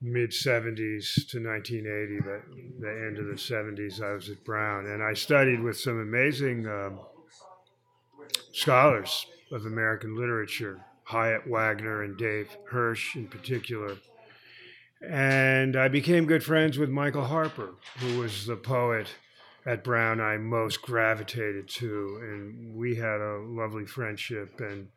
mid 0.00 0.30
70s 0.30 1.26
to 1.30 1.42
1980, 1.42 2.20
but 2.20 2.42
the 2.80 3.06
end 3.06 3.18
of 3.18 3.26
the 3.26 3.32
70s, 3.32 4.02
I 4.02 4.12
was 4.12 4.28
at 4.28 4.44
Brown. 4.44 4.86
And 4.86 5.02
I 5.02 5.14
studied 5.14 5.60
with 5.60 5.78
some 5.78 5.98
amazing 5.98 6.68
um, 6.68 7.00
scholars 8.52 9.26
of 9.52 9.66
American 9.66 10.16
literature, 10.16 10.80
Hyatt 11.04 11.46
Waggoner 11.46 12.02
and 12.02 12.16
Dave 12.16 12.56
Hirsch 12.70 13.16
in 13.16 13.28
particular. 13.28 13.96
And 15.06 15.76
I 15.76 15.88
became 15.88 16.26
good 16.26 16.44
friends 16.44 16.78
with 16.78 16.88
Michael 16.88 17.24
Harper, 17.24 17.74
who 17.98 18.20
was 18.20 18.46
the 18.46 18.56
poet 18.56 19.08
at 19.66 19.84
Brown 19.84 20.20
I 20.20 20.36
most 20.38 20.82
gravitated 20.82 21.68
to. 21.68 22.18
And 22.22 22.74
we 22.74 22.94
had 22.94 23.20
a 23.20 23.40
lovely 23.44 23.84
friendship 23.84 24.60
and 24.60 24.88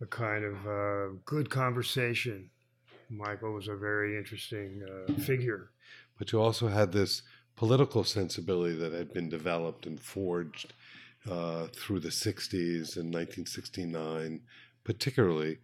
a 0.00 0.06
kind 0.06 0.44
of 0.44 0.66
uh, 0.66 1.14
good 1.24 1.50
conversation. 1.50 2.50
Michael 3.10 3.52
was 3.52 3.68
a 3.68 3.76
very 3.76 4.18
interesting 4.18 4.82
uh, 4.84 5.12
figure. 5.20 5.70
But 6.18 6.32
you 6.32 6.40
also 6.40 6.68
had 6.68 6.92
this 6.92 7.22
political 7.56 8.04
sensibility 8.04 8.74
that 8.76 8.92
had 8.92 9.12
been 9.12 9.28
developed 9.28 9.86
and 9.86 10.00
forged 10.00 10.72
uh, 11.30 11.66
through 11.68 12.00
the 12.00 12.08
60s 12.08 12.96
and 12.96 13.12
1969, 13.12 14.40
particularly 14.84 15.58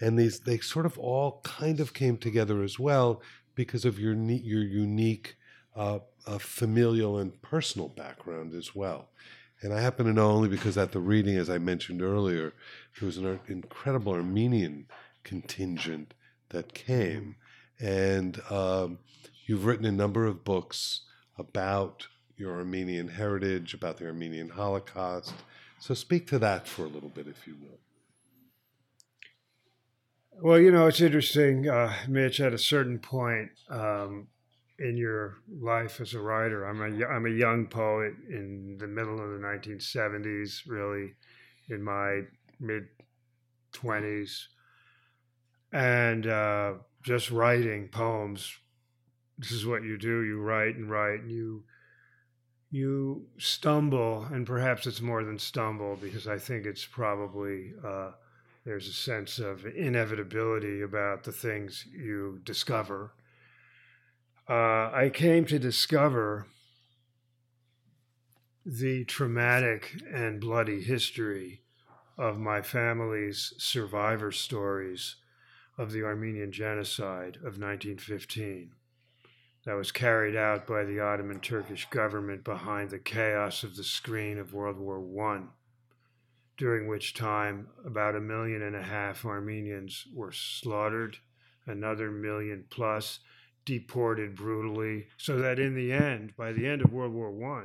and 0.00 0.18
these 0.18 0.40
they 0.40 0.58
sort 0.58 0.86
of 0.86 0.98
all 0.98 1.40
kind 1.44 1.78
of 1.78 1.94
came 1.94 2.16
together 2.16 2.62
as 2.62 2.78
well 2.78 3.22
because 3.54 3.84
of 3.84 3.98
your 3.98 4.14
your 4.14 4.62
unique 4.62 5.36
uh, 5.76 6.00
uh, 6.26 6.38
familial 6.38 7.18
and 7.18 7.40
personal 7.42 7.88
background 7.88 8.54
as 8.54 8.74
well. 8.74 9.10
And 9.62 9.74
I 9.74 9.80
happen 9.80 10.06
to 10.06 10.12
know 10.12 10.30
only 10.30 10.48
because 10.48 10.78
at 10.78 10.92
the 10.92 11.00
reading, 11.00 11.36
as 11.36 11.50
I 11.50 11.58
mentioned 11.58 12.00
earlier, 12.00 12.54
there 12.98 13.06
was 13.06 13.18
an 13.18 13.38
incredible 13.46 14.14
Armenian 14.14 14.86
contingent 15.22 16.14
that 16.48 16.72
came, 16.72 17.36
and 17.78 18.40
um, 18.50 18.98
you've 19.44 19.66
written 19.66 19.84
a 19.84 19.92
number 19.92 20.24
of 20.24 20.44
books 20.44 21.02
about 21.36 22.08
your 22.40 22.56
Armenian 22.56 23.08
heritage, 23.08 23.74
about 23.74 23.98
the 23.98 24.06
Armenian 24.06 24.48
Holocaust. 24.48 25.34
So 25.78 25.92
speak 25.92 26.26
to 26.28 26.38
that 26.38 26.66
for 26.66 26.84
a 26.84 26.88
little 26.88 27.10
bit, 27.10 27.28
if 27.28 27.46
you 27.46 27.54
will. 27.60 27.78
Well, 30.42 30.58
you 30.58 30.72
know, 30.72 30.86
it's 30.86 31.02
interesting, 31.02 31.68
uh, 31.68 31.92
Mitch. 32.08 32.40
At 32.40 32.54
a 32.54 32.58
certain 32.58 32.98
point 32.98 33.50
um, 33.68 34.28
in 34.78 34.96
your 34.96 35.36
life 35.60 36.00
as 36.00 36.14
a 36.14 36.20
writer, 36.20 36.64
I'm 36.64 36.80
a 36.80 37.06
I'm 37.06 37.26
a 37.26 37.30
young 37.30 37.66
poet 37.66 38.14
in 38.30 38.78
the 38.78 38.86
middle 38.86 39.20
of 39.22 39.30
the 39.30 39.46
1970s, 39.46 40.62
really, 40.66 41.12
in 41.68 41.82
my 41.82 42.22
mid 42.58 42.84
20s, 43.74 44.46
and 45.72 46.26
uh, 46.26 46.72
just 47.02 47.30
writing 47.30 47.88
poems. 47.88 48.50
This 49.38 49.52
is 49.52 49.66
what 49.66 49.82
you 49.82 49.98
do. 49.98 50.22
You 50.22 50.40
write 50.40 50.76
and 50.76 50.90
write, 50.90 51.20
and 51.20 51.30
you 51.30 51.64
you 52.70 53.26
stumble, 53.38 54.26
and 54.32 54.46
perhaps 54.46 54.86
it's 54.86 55.00
more 55.00 55.24
than 55.24 55.38
stumble 55.38 55.96
because 56.00 56.26
I 56.26 56.38
think 56.38 56.66
it's 56.66 56.84
probably. 56.84 57.72
Uh, 57.84 58.12
there's 58.64 58.88
a 58.88 58.92
sense 58.92 59.38
of 59.38 59.64
inevitability 59.64 60.82
about 60.82 61.24
the 61.24 61.32
things 61.32 61.86
you 61.90 62.40
discover. 62.44 63.12
Uh, 64.48 64.90
I 64.92 65.10
came 65.12 65.46
to 65.46 65.58
discover 65.58 66.46
the 68.66 69.04
traumatic 69.04 70.02
and 70.12 70.40
bloody 70.40 70.82
history 70.82 71.62
of 72.18 72.38
my 72.38 72.60
family's 72.60 73.54
survivor 73.56 74.30
stories 74.30 75.16
of 75.78 75.92
the 75.92 76.02
Armenian 76.02 76.52
genocide 76.52 77.36
of 77.36 77.58
1915 77.58 78.72
that 79.64 79.74
was 79.74 79.92
carried 79.92 80.36
out 80.36 80.66
by 80.66 80.84
the 80.84 81.00
Ottoman 81.00 81.40
Turkish 81.40 81.88
government 81.90 82.44
behind 82.44 82.90
the 82.90 82.98
chaos 82.98 83.62
of 83.62 83.76
the 83.76 83.84
screen 83.84 84.38
of 84.38 84.54
World 84.54 84.78
War 84.78 85.00
I, 85.26 85.42
during 86.56 86.88
which 86.88 87.14
time 87.14 87.68
about 87.84 88.16
a 88.16 88.20
million 88.20 88.62
and 88.62 88.74
a 88.74 88.82
half 88.82 89.24
Armenians 89.24 90.06
were 90.14 90.32
slaughtered, 90.32 91.18
another 91.66 92.10
million 92.10 92.64
plus 92.70 93.20
deported 93.64 94.34
brutally, 94.34 95.08
so 95.16 95.38
that 95.38 95.58
in 95.58 95.74
the 95.74 95.92
end, 95.92 96.34
by 96.36 96.52
the 96.52 96.66
end 96.66 96.82
of 96.82 96.92
World 96.92 97.12
War 97.12 97.30
I, 97.58 97.64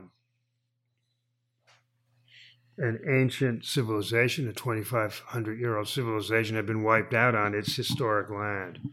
an 2.78 3.00
ancient 3.10 3.64
civilization, 3.64 4.50
a 4.50 4.54
2,500 4.54 5.58
year 5.58 5.78
old 5.78 5.88
civilization, 5.88 6.58
had 6.58 6.66
been 6.66 6.84
wiped 6.84 7.14
out 7.14 7.34
on 7.34 7.56
its 7.56 7.76
historic 7.76 8.30
land. 8.30 8.92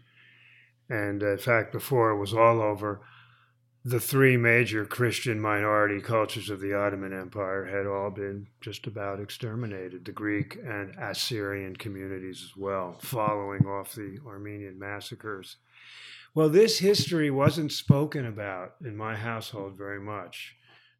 And 0.92 1.22
uh, 1.22 1.32
in 1.32 1.38
fact, 1.38 1.72
before 1.72 2.10
it 2.10 2.18
was 2.18 2.34
all 2.34 2.60
over, 2.60 3.00
the 3.82 3.98
three 3.98 4.36
major 4.36 4.84
Christian 4.84 5.40
minority 5.40 6.02
cultures 6.02 6.50
of 6.50 6.60
the 6.60 6.74
Ottoman 6.74 7.14
Empire 7.14 7.64
had 7.64 7.86
all 7.86 8.10
been 8.10 8.46
just 8.60 8.86
about 8.86 9.18
exterminated, 9.18 10.04
the 10.04 10.12
Greek 10.12 10.58
and 10.62 10.94
Assyrian 11.00 11.76
communities 11.76 12.42
as 12.44 12.56
well, 12.58 12.98
following 13.00 13.66
off 13.66 13.94
the 13.94 14.18
Armenian 14.26 14.78
massacres. 14.78 15.56
Well, 16.34 16.50
this 16.50 16.78
history 16.78 17.30
wasn't 17.30 17.72
spoken 17.72 18.26
about 18.26 18.74
in 18.84 18.94
my 18.94 19.16
household 19.16 19.78
very 19.78 20.00
much. 20.00 20.56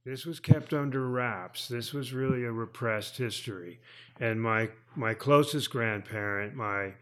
This 0.06 0.24
was 0.24 0.40
kept 0.40 0.72
under 0.72 1.06
wraps. 1.06 1.68
This 1.68 1.92
was 1.92 2.14
really 2.14 2.44
a 2.44 2.50
repressed 2.50 3.18
history. 3.18 3.78
And 4.18 4.40
my, 4.40 4.70
my 4.96 5.12
closest 5.12 5.68
grandparent, 5.70 6.54
my 6.54 6.94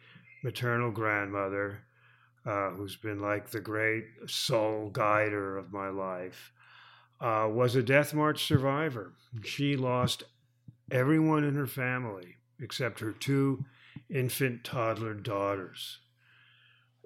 maternal 0.42 0.90
grandmother, 0.90 1.84
uh, 2.46 2.70
who's 2.70 2.96
been 2.96 3.20
like 3.20 3.50
the 3.50 3.60
great 3.60 4.04
soul 4.26 4.90
guider 4.90 5.56
of 5.56 5.72
my 5.72 5.88
life, 5.88 6.52
uh, 7.20 7.48
was 7.50 7.76
a 7.76 7.82
death 7.82 8.14
march 8.14 8.44
survivor. 8.44 9.12
She 9.44 9.76
lost 9.76 10.24
everyone 10.90 11.44
in 11.44 11.54
her 11.54 11.66
family 11.66 12.36
except 12.60 13.00
her 13.00 13.12
two 13.12 13.64
infant 14.08 14.64
toddler 14.64 15.14
daughters 15.14 16.00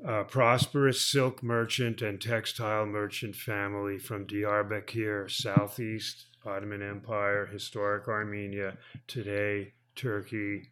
a 0.03 0.25
prosperous 0.25 1.01
silk 1.01 1.43
merchant 1.43 2.03
and 2.03 2.21
textile 2.21 2.87
merchant 2.87 3.37
family 3.37 3.99
from 3.99 4.27
Diyarbakir, 4.27 5.31
southeast 5.31 6.27
Ottoman 6.45 6.83
Empire, 6.83 7.47
historic 7.47 8.09
Armenia, 8.09 8.77
today 9.07 9.73
Turkey. 9.95 10.71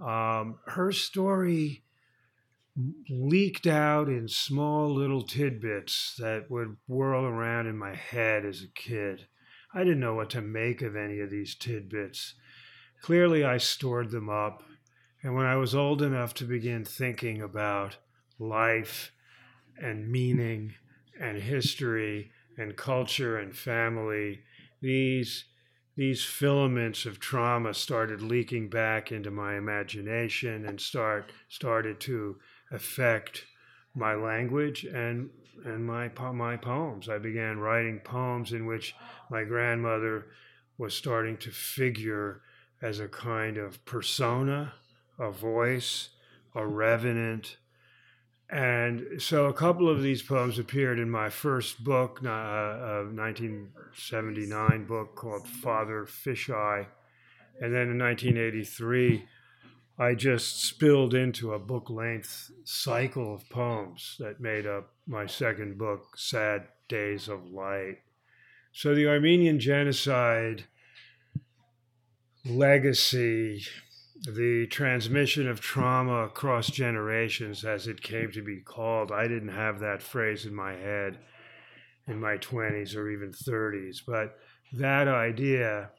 Um, 0.00 0.58
her 0.66 0.92
story 0.92 1.82
leaked 3.10 3.66
out 3.66 4.08
in 4.08 4.26
small 4.28 4.92
little 4.92 5.22
tidbits 5.22 6.14
that 6.18 6.50
would 6.50 6.76
whirl 6.86 7.24
around 7.24 7.66
in 7.66 7.76
my 7.76 7.94
head 7.94 8.46
as 8.46 8.62
a 8.62 8.68
kid. 8.68 9.26
I 9.74 9.84
didn't 9.84 10.00
know 10.00 10.14
what 10.14 10.30
to 10.30 10.40
make 10.40 10.80
of 10.82 10.96
any 10.96 11.20
of 11.20 11.30
these 11.30 11.54
tidbits. 11.54 12.34
Clearly, 13.02 13.44
I 13.44 13.58
stored 13.58 14.10
them 14.10 14.30
up, 14.30 14.62
and 15.22 15.34
when 15.34 15.46
I 15.46 15.56
was 15.56 15.74
old 15.74 16.02
enough 16.02 16.34
to 16.34 16.44
begin 16.44 16.84
thinking 16.84 17.42
about 17.42 17.96
life 18.38 19.12
and 19.78 20.10
meaning 20.10 20.74
and 21.20 21.38
history 21.38 22.30
and 22.56 22.76
culture 22.76 23.38
and 23.38 23.56
family, 23.56 24.42
these 24.80 25.44
these 25.94 26.24
filaments 26.24 27.04
of 27.04 27.20
trauma 27.20 27.74
started 27.74 28.22
leaking 28.22 28.70
back 28.70 29.12
into 29.12 29.30
my 29.30 29.56
imagination 29.56 30.64
and 30.64 30.80
start 30.80 31.30
started 31.48 32.00
to 32.00 32.38
affect 32.72 33.44
my 33.94 34.14
language 34.14 34.84
and 34.84 35.30
and 35.64 35.86
my 35.86 36.10
my 36.32 36.56
poems. 36.56 37.08
I 37.08 37.18
began 37.18 37.58
writing 37.58 38.00
poems 38.00 38.52
in 38.52 38.66
which 38.66 38.94
my 39.30 39.44
grandmother 39.44 40.26
was 40.78 40.94
starting 40.94 41.36
to 41.38 41.50
figure 41.50 42.40
as 42.80 42.98
a 42.98 43.08
kind 43.08 43.58
of 43.58 43.84
persona, 43.84 44.72
a 45.18 45.30
voice, 45.30 46.08
a 46.54 46.66
revenant, 46.66 47.58
and 48.52 49.06
so 49.16 49.46
a 49.46 49.52
couple 49.54 49.88
of 49.88 50.02
these 50.02 50.20
poems 50.22 50.58
appeared 50.58 50.98
in 50.98 51.08
my 51.08 51.30
first 51.30 51.82
book, 51.82 52.20
uh, 52.22 52.28
a 52.28 53.04
1979 53.04 54.84
book 54.84 55.16
called 55.16 55.48
Father 55.48 56.04
Fisheye. 56.04 56.86
And 57.62 57.72
then 57.72 57.88
in 57.88 57.98
1983, 57.98 59.24
I 59.98 60.14
just 60.14 60.64
spilled 60.64 61.14
into 61.14 61.52
a 61.52 61.58
book 61.58 61.90
length 61.90 62.50
cycle 62.64 63.34
of 63.34 63.48
poems 63.50 64.16
that 64.18 64.40
made 64.40 64.66
up 64.66 64.92
my 65.06 65.26
second 65.26 65.78
book, 65.78 66.16
Sad 66.16 66.68
Days 66.88 67.28
of 67.28 67.50
Light. 67.50 67.98
So 68.72 68.94
the 68.94 69.06
Armenian 69.06 69.60
genocide 69.60 70.64
legacy 72.44 73.62
the 74.26 74.66
transmission 74.68 75.48
of 75.48 75.60
trauma 75.60 76.24
across 76.24 76.68
generations, 76.68 77.64
as 77.64 77.88
it 77.88 78.02
came 78.02 78.30
to 78.32 78.42
be 78.42 78.60
called. 78.60 79.10
I 79.10 79.26
didn't 79.26 79.48
have 79.48 79.80
that 79.80 80.02
phrase 80.02 80.46
in 80.46 80.54
my 80.54 80.74
head 80.74 81.18
in 82.06 82.20
my 82.20 82.36
20s 82.38 82.96
or 82.96 83.10
even 83.10 83.32
30s, 83.32 84.00
but 84.06 84.38
that 84.72 85.08
idea, 85.08 85.90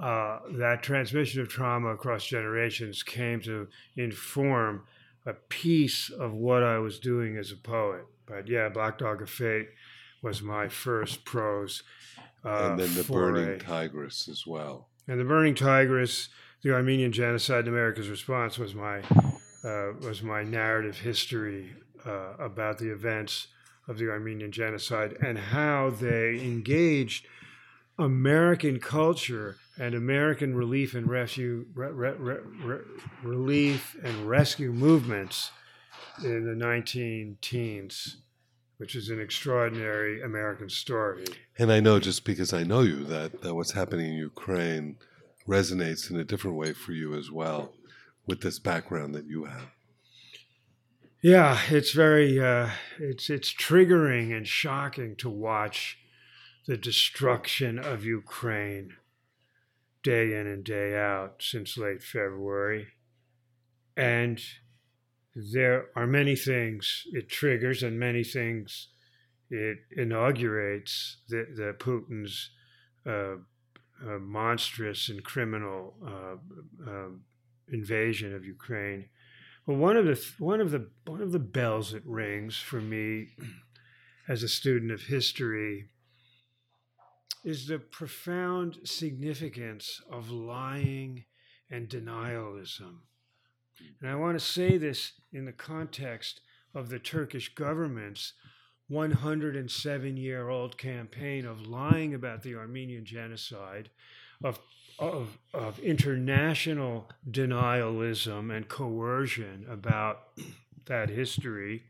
uh, 0.00 0.40
that 0.52 0.82
transmission 0.82 1.40
of 1.40 1.48
trauma 1.48 1.88
across 1.88 2.26
generations 2.26 3.02
came 3.02 3.40
to 3.42 3.68
inform 3.96 4.82
a 5.26 5.34
piece 5.34 6.10
of 6.10 6.32
what 6.32 6.62
I 6.62 6.78
was 6.78 6.98
doing 6.98 7.36
as 7.36 7.52
a 7.52 7.56
poet. 7.56 8.04
But 8.26 8.48
yeah, 8.48 8.68
Black 8.68 8.98
Dog 8.98 9.22
of 9.22 9.30
Fate 9.30 9.68
was 10.22 10.42
my 10.42 10.68
first 10.68 11.24
prose. 11.24 11.82
Uh, 12.44 12.70
and 12.70 12.80
then 12.80 12.94
the 12.94 13.04
foray. 13.04 13.44
Burning 13.44 13.60
Tigris 13.60 14.28
as 14.28 14.46
well. 14.46 14.88
And 15.06 15.20
the 15.20 15.24
Burning 15.24 15.54
Tigris 15.54 16.28
the 16.64 16.72
Armenian 16.72 17.12
genocide 17.12 17.60
and 17.60 17.68
America's 17.68 18.08
response 18.08 18.58
was 18.58 18.74
my 18.74 19.00
uh, 19.62 19.92
was 20.00 20.22
my 20.22 20.42
narrative 20.42 20.98
history 20.98 21.76
uh, 22.04 22.32
about 22.38 22.78
the 22.78 22.90
events 22.90 23.48
of 23.86 23.98
the 23.98 24.08
Armenian 24.10 24.50
genocide 24.50 25.14
and 25.22 25.38
how 25.38 25.90
they 25.90 26.40
engaged 26.42 27.26
American 27.98 28.80
culture 28.80 29.56
and 29.78 29.94
American 29.94 30.54
relief 30.54 30.94
and 30.94 31.08
rescue 31.08 31.66
re, 31.74 31.88
re, 31.88 32.12
re, 32.12 32.78
relief 33.22 33.96
and 34.02 34.28
rescue 34.28 34.72
movements 34.72 35.50
in 36.22 36.44
the 36.44 36.54
19 36.54 37.38
teens 37.40 38.18
which 38.78 38.96
is 38.96 39.08
an 39.08 39.20
extraordinary 39.20 40.20
American 40.22 40.68
story. 40.68 41.24
And 41.58 41.72
I 41.72 41.80
know 41.80 42.00
just 42.00 42.24
because 42.24 42.52
I 42.52 42.64
know 42.64 42.80
you 42.80 43.04
that, 43.04 43.42
that 43.42 43.54
what's 43.54 43.72
happening 43.72 44.12
in 44.12 44.18
Ukraine 44.18 44.96
resonates 45.46 46.10
in 46.10 46.18
a 46.18 46.24
different 46.24 46.56
way 46.56 46.72
for 46.72 46.92
you 46.92 47.14
as 47.14 47.30
well 47.30 47.72
with 48.26 48.40
this 48.40 48.58
background 48.58 49.14
that 49.14 49.26
you 49.26 49.44
have. 49.44 49.68
Yeah, 51.22 51.58
it's 51.70 51.92
very 51.92 52.38
uh, 52.38 52.70
it's 52.98 53.30
it's 53.30 53.52
triggering 53.52 54.36
and 54.36 54.46
shocking 54.46 55.16
to 55.16 55.30
watch 55.30 55.98
the 56.66 56.76
destruction 56.76 57.78
of 57.78 58.04
Ukraine 58.04 58.94
day 60.04 60.34
in 60.38 60.46
and 60.46 60.62
day 60.62 60.96
out 60.96 61.36
since 61.40 61.76
late 61.76 62.02
February. 62.02 62.86
And 63.96 64.40
there 65.34 65.86
are 65.96 66.06
many 66.06 66.36
things 66.36 67.02
it 67.12 67.28
triggers 67.28 67.82
and 67.82 67.98
many 67.98 68.22
things 68.22 68.88
it 69.50 69.78
inaugurates 69.90 71.18
the, 71.28 71.46
the 71.56 71.74
Putin's 71.78 72.50
uh, 73.06 73.36
uh, 74.06 74.18
monstrous 74.18 75.08
and 75.08 75.24
criminal 75.24 75.94
uh, 76.06 76.90
uh, 76.90 77.08
invasion 77.72 78.34
of 78.34 78.44
Ukraine. 78.44 79.08
Well, 79.66 79.78
one 79.78 79.96
of 79.96 80.04
the 80.04 80.20
one 80.38 80.60
of 80.60 80.70
the 80.70 80.90
one 81.06 81.22
of 81.22 81.32
the 81.32 81.38
bells 81.38 81.94
it 81.94 82.02
rings 82.04 82.56
for 82.56 82.80
me 82.80 83.28
as 84.28 84.42
a 84.42 84.48
student 84.48 84.92
of 84.92 85.02
history 85.02 85.88
is 87.44 87.66
the 87.66 87.78
profound 87.78 88.78
significance 88.84 90.00
of 90.10 90.30
lying 90.30 91.24
and 91.70 91.88
denialism. 91.88 93.00
And 94.00 94.10
I 94.10 94.14
want 94.14 94.38
to 94.38 94.44
say 94.44 94.78
this 94.78 95.12
in 95.32 95.44
the 95.44 95.52
context 95.52 96.40
of 96.74 96.88
the 96.88 96.98
Turkish 96.98 97.54
government's 97.54 98.32
107 98.88 100.16
year 100.16 100.48
old 100.48 100.78
campaign 100.78 101.46
of 101.46 101.66
lying 101.66 102.14
about 102.14 102.42
the 102.42 102.54
Armenian 102.54 103.04
genocide, 103.04 103.90
of, 104.42 104.58
of, 104.98 105.38
of 105.52 105.78
international 105.80 107.08
denialism 107.30 108.54
and 108.54 108.68
coercion 108.68 109.66
about 109.70 110.28
that 110.86 111.08
history, 111.08 111.82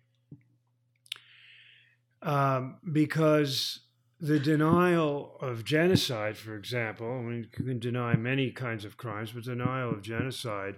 um, 2.22 2.76
because 2.92 3.80
the 4.24 4.40
denial 4.40 5.36
of 5.42 5.66
genocide, 5.66 6.34
for 6.34 6.56
example, 6.56 7.06
I 7.06 7.20
mean, 7.20 7.40
you 7.40 7.64
can 7.64 7.78
deny 7.78 8.16
many 8.16 8.50
kinds 8.50 8.86
of 8.86 8.96
crimes, 8.96 9.32
but 9.32 9.44
denial 9.44 9.90
of 9.90 10.00
genocide, 10.00 10.76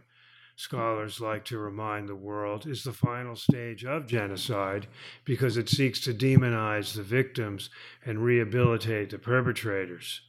scholars 0.56 1.20
like 1.20 1.44
to 1.44 1.56
remind 1.56 2.09
the 2.09 2.16
world, 2.16 2.66
is 2.66 2.82
the 2.82 2.92
final 2.92 3.37
stage 3.37 3.85
of 3.85 4.09
genocide 4.09 4.88
because 5.24 5.56
it 5.56 5.68
seeks 5.68 6.00
to 6.00 6.12
demonize 6.12 6.96
the 6.96 7.04
victims 7.04 7.70
and 8.04 8.24
rehabilitate 8.24 9.11
the 9.11 9.18
perpetrators. 9.18 10.22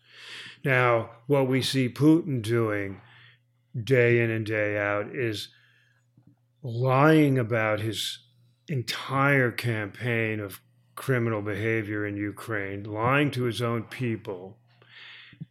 Now, 0.63 1.09
what 1.25 1.47
we 1.47 1.63
see 1.63 1.89
Putin 1.89 2.43
doing 2.43 3.01
day 3.83 4.19
in 4.19 4.29
and 4.29 4.45
day 4.45 4.77
out 4.77 5.07
is 5.15 5.47
lying 6.61 7.39
about 7.39 7.79
his 7.79 8.19
entire 8.67 9.49
campaign 9.49 10.39
of 10.39 10.61
criminal 10.97 11.41
behavior 11.41 12.05
in 12.05 12.17
Ukraine, 12.17 12.83
lying 12.83 13.31
to 13.31 13.43
his 13.43 13.61
own 13.61 13.83
people, 13.83 14.57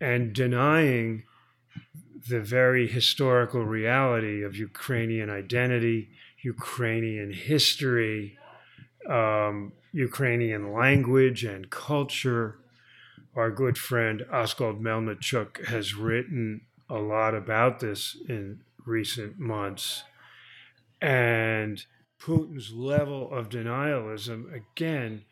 and 0.00 0.34
denying 0.34 1.22
the 2.28 2.40
very 2.40 2.86
historical 2.88 3.64
reality 3.64 4.42
of 4.42 4.56
Ukrainian 4.56 5.30
identity, 5.30 6.10
Ukrainian 6.42 7.32
history, 7.32 8.36
um, 9.08 9.72
Ukrainian 9.92 10.72
language 10.72 11.44
and 11.44 11.70
culture. 11.70 12.58
Our 13.36 13.50
good 13.50 13.78
friend 13.78 14.24
Askold 14.32 14.80
Melnyczuk 14.80 15.66
has 15.66 15.94
written 15.94 16.62
a 16.90 16.98
lot 16.98 17.34
about 17.34 17.80
this 17.80 18.16
in 18.28 18.62
recent 18.84 19.38
months. 19.38 20.02
And 21.00 21.84
Putin's 22.20 22.72
level 22.72 23.30
of 23.32 23.48
denialism, 23.48 24.52
again, 24.52 25.24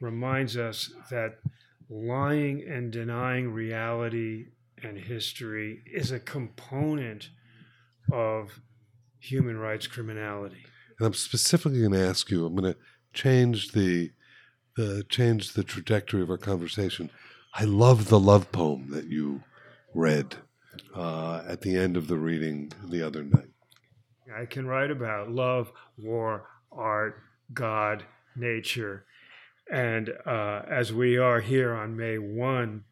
reminds 0.00 0.56
us 0.56 0.92
that 1.10 1.38
lying 1.88 2.62
and 2.66 2.90
denying 2.90 3.52
reality 3.52 4.46
and 4.82 4.98
history 4.98 5.82
is 5.86 6.10
a 6.10 6.20
component 6.20 7.28
of 8.10 8.60
human 9.18 9.58
rights 9.58 9.86
criminality. 9.86 10.64
And 10.98 11.06
I'm 11.06 11.14
specifically 11.14 11.80
going 11.80 11.92
to 11.92 12.06
ask 12.06 12.30
you. 12.30 12.46
I'm 12.46 12.54
going 12.54 12.72
to 12.72 12.78
change 13.12 13.72
the 13.72 14.10
the 14.76 15.04
change 15.08 15.54
the 15.54 15.64
trajectory 15.64 16.22
of 16.22 16.30
our 16.30 16.38
conversation. 16.38 17.10
I 17.54 17.64
love 17.64 18.08
the 18.08 18.20
love 18.20 18.52
poem 18.52 18.90
that 18.90 19.06
you 19.06 19.42
read 19.94 20.36
uh, 20.94 21.42
at 21.46 21.62
the 21.62 21.76
end 21.76 21.96
of 21.96 22.06
the 22.06 22.16
reading 22.16 22.72
the 22.84 23.02
other 23.02 23.24
night. 23.24 23.50
I 24.36 24.46
can 24.46 24.66
write 24.66 24.90
about 24.90 25.30
love, 25.30 25.72
war, 25.96 26.46
art, 26.70 27.20
God, 27.52 28.04
nature. 28.36 29.04
And 29.70 30.10
uh, 30.26 30.62
as 30.68 30.92
we 30.92 31.16
are 31.16 31.40
here 31.40 31.74
on 31.74 31.96
May 31.96 32.18
1, 32.18 32.84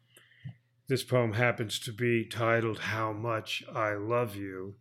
this 0.87 1.03
poem 1.03 1.33
happens 1.33 1.79
to 1.79 1.93
be 1.93 2.25
titled 2.25 2.79
How 2.79 3.13
Much 3.13 3.63
I 3.73 3.93
Love 3.93 4.35
You. 4.35 4.75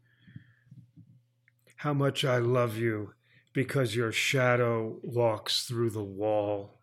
How 1.76 1.92
much 1.92 2.24
I 2.24 2.38
love 2.38 2.76
you 2.76 3.12
because 3.52 3.94
your 3.94 4.12
shadow 4.12 4.98
walks 5.02 5.64
through 5.64 5.90
the 5.90 6.02
wall, 6.02 6.80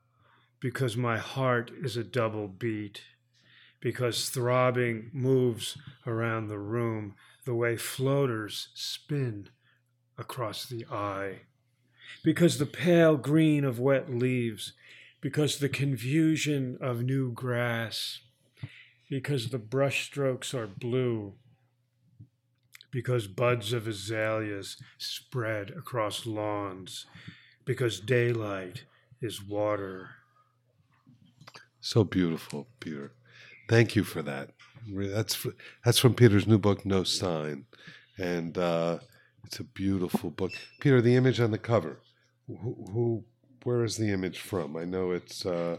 because 0.59 0.95
my 0.95 1.17
heart 1.17 1.71
is 1.81 1.97
a 1.97 2.03
double 2.03 2.47
beat, 2.47 3.01
because 3.79 4.29
throbbing 4.29 5.09
moves 5.13 5.77
around 6.05 6.47
the 6.47 6.59
room 6.59 7.15
the 7.45 7.55
way 7.55 7.77
floaters 7.77 8.69
spin 8.73 9.49
across 10.17 10.65
the 10.65 10.85
eye, 10.91 11.41
because 12.23 12.57
the 12.57 12.65
pale 12.65 13.17
green 13.17 13.63
of 13.63 13.79
wet 13.79 14.09
leaves, 14.09 14.73
because 15.21 15.57
the 15.57 15.69
confusion 15.69 16.77
of 16.81 17.01
new 17.01 17.31
grass, 17.31 18.21
because 19.09 19.49
the 19.49 19.59
brushstrokes 19.59 20.53
are 20.53 20.67
blue, 20.67 21.33
because 22.91 23.27
buds 23.27 23.73
of 23.73 23.87
azaleas 23.87 24.77
spread 24.97 25.69
across 25.71 26.25
lawns, 26.25 27.05
because 27.65 27.99
daylight 27.99 28.83
is 29.21 29.43
water. 29.43 30.09
So 31.81 32.03
beautiful, 32.03 32.67
Peter. 32.79 33.11
Thank 33.67 33.95
you 33.95 34.03
for 34.03 34.21
that. 34.21 34.51
That's 34.87 35.45
that's 35.83 35.99
from 35.99 36.13
Peter's 36.13 36.47
new 36.47 36.57
book, 36.57 36.85
No 36.85 37.03
Sign, 37.03 37.65
and 38.17 38.57
uh, 38.57 38.99
it's 39.45 39.59
a 39.59 39.63
beautiful 39.63 40.31
book. 40.31 40.51
Peter, 40.79 41.01
the 41.01 41.15
image 41.15 41.39
on 41.39 41.51
the 41.51 41.57
cover. 41.57 41.99
Who, 42.47 42.75
who 42.91 43.23
where 43.63 43.83
is 43.83 43.97
the 43.97 44.11
image 44.11 44.39
from? 44.39 44.77
I 44.77 44.85
know 44.85 45.11
it's. 45.11 45.45
Uh, 45.45 45.77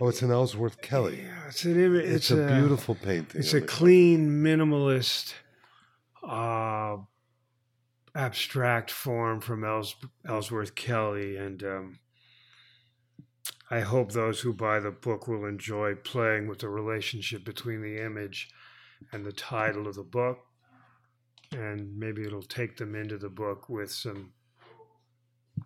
oh, 0.00 0.08
it's 0.08 0.22
an 0.22 0.30
Ellsworth 0.30 0.80
Kelly. 0.80 1.22
Yeah, 1.22 1.48
it's 1.48 1.64
an 1.64 1.82
image. 1.82 2.04
It's, 2.04 2.30
it's, 2.30 2.30
a, 2.30 2.42
a 2.42 2.60
beautiful 2.60 2.94
painting. 2.94 3.40
It's 3.40 3.54
a 3.54 3.60
clean, 3.60 4.42
minimalist, 4.42 5.34
uh, 6.26 6.96
abstract 8.14 8.90
form 8.90 9.40
from 9.40 9.64
Els- 9.64 9.96
Ellsworth 10.26 10.74
Kelly, 10.74 11.36
and 11.36 11.62
um, 11.62 11.98
I 13.70 13.80
hope 13.80 14.12
those 14.12 14.40
who 14.40 14.52
buy 14.52 14.80
the 14.80 14.90
book 14.90 15.28
will 15.28 15.44
enjoy 15.44 15.94
playing 15.94 16.48
with 16.48 16.60
the 16.60 16.68
relationship 16.68 17.44
between 17.44 17.82
the 17.82 18.02
image 18.02 18.48
and 19.12 19.24
the 19.24 19.32
title 19.32 19.86
of 19.86 19.94
the 19.94 20.02
book. 20.02 20.38
And 21.54 21.96
maybe 21.98 22.22
it'll 22.24 22.42
take 22.42 22.76
them 22.76 22.94
into 22.94 23.16
the 23.16 23.28
book 23.28 23.68
with 23.68 23.90
some 23.90 24.32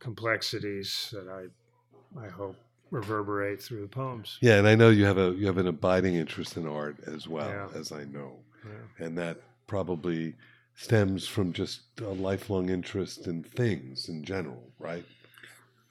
complexities 0.01 1.13
that 1.13 1.29
I, 1.29 2.25
I 2.25 2.29
hope 2.29 2.57
reverberate 2.91 3.63
through 3.63 3.83
the 3.83 3.89
poems. 3.89 4.39
Yeah, 4.41 4.57
and 4.59 4.67
I 4.67 4.75
know 4.75 4.91
you 4.91 5.05
have 5.05 5.19
a 5.19 5.33
you 5.33 5.47
have 5.47 5.59
an 5.59 5.67
abiding 5.67 6.15
interest 6.15 6.57
in 6.57 6.67
art 6.67 6.97
as 7.07 7.29
well, 7.29 7.49
Yeah. 7.49 7.69
as 7.79 7.93
I 7.93 8.05
know, 8.05 8.39
Yeah. 8.65 9.07
and 9.07 9.19
that 9.19 9.41
probably 9.67 10.35
stems 10.75 11.27
from 11.27 11.53
just 11.53 11.81
a 12.01 12.05
lifelong 12.09 12.71
interest 12.71 13.27
in 13.27 13.43
things 13.43 14.09
in 14.09 14.25
general, 14.25 14.63
right? 14.79 15.05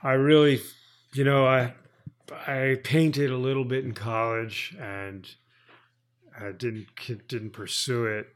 I 0.01 0.13
really, 0.13 0.61
you 1.13 1.23
know, 1.23 1.45
I 1.45 1.73
I 2.31 2.79
painted 2.83 3.29
a 3.31 3.37
little 3.37 3.65
bit 3.65 3.83
in 3.85 3.93
college 3.93 4.75
and 4.79 5.27
I 6.39 6.51
didn't 6.51 6.87
didn't 7.27 7.51
pursue 7.51 8.05
it, 8.05 8.27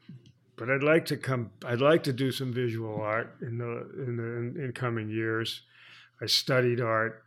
but 0.55 0.69
I'd 0.69 0.83
like 0.83 1.05
to 1.07 1.17
come. 1.17 1.51
I'd 1.65 1.81
like 1.81 2.03
to 2.03 2.13
do 2.13 2.31
some 2.31 2.53
visual 2.53 3.01
art 3.01 3.35
in 3.41 3.57
the 3.57 3.89
in 4.07 4.17
the 4.17 4.63
in 4.63 4.71
coming 4.73 5.09
years. 5.09 5.61
I 6.21 6.27
studied 6.27 6.79
art 6.79 7.23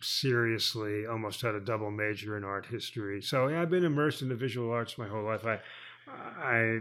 seriously, 0.00 1.06
almost 1.06 1.42
had 1.42 1.54
a 1.54 1.60
double 1.60 1.90
major 1.90 2.36
in 2.36 2.44
art 2.44 2.66
history. 2.66 3.22
So 3.22 3.48
yeah, 3.48 3.62
I've 3.62 3.70
been 3.70 3.84
immersed 3.84 4.22
in 4.22 4.28
the 4.28 4.34
visual 4.34 4.70
arts 4.70 4.98
my 4.98 5.08
whole 5.08 5.24
life. 5.24 5.44
I 5.44 5.60
I 6.08 6.80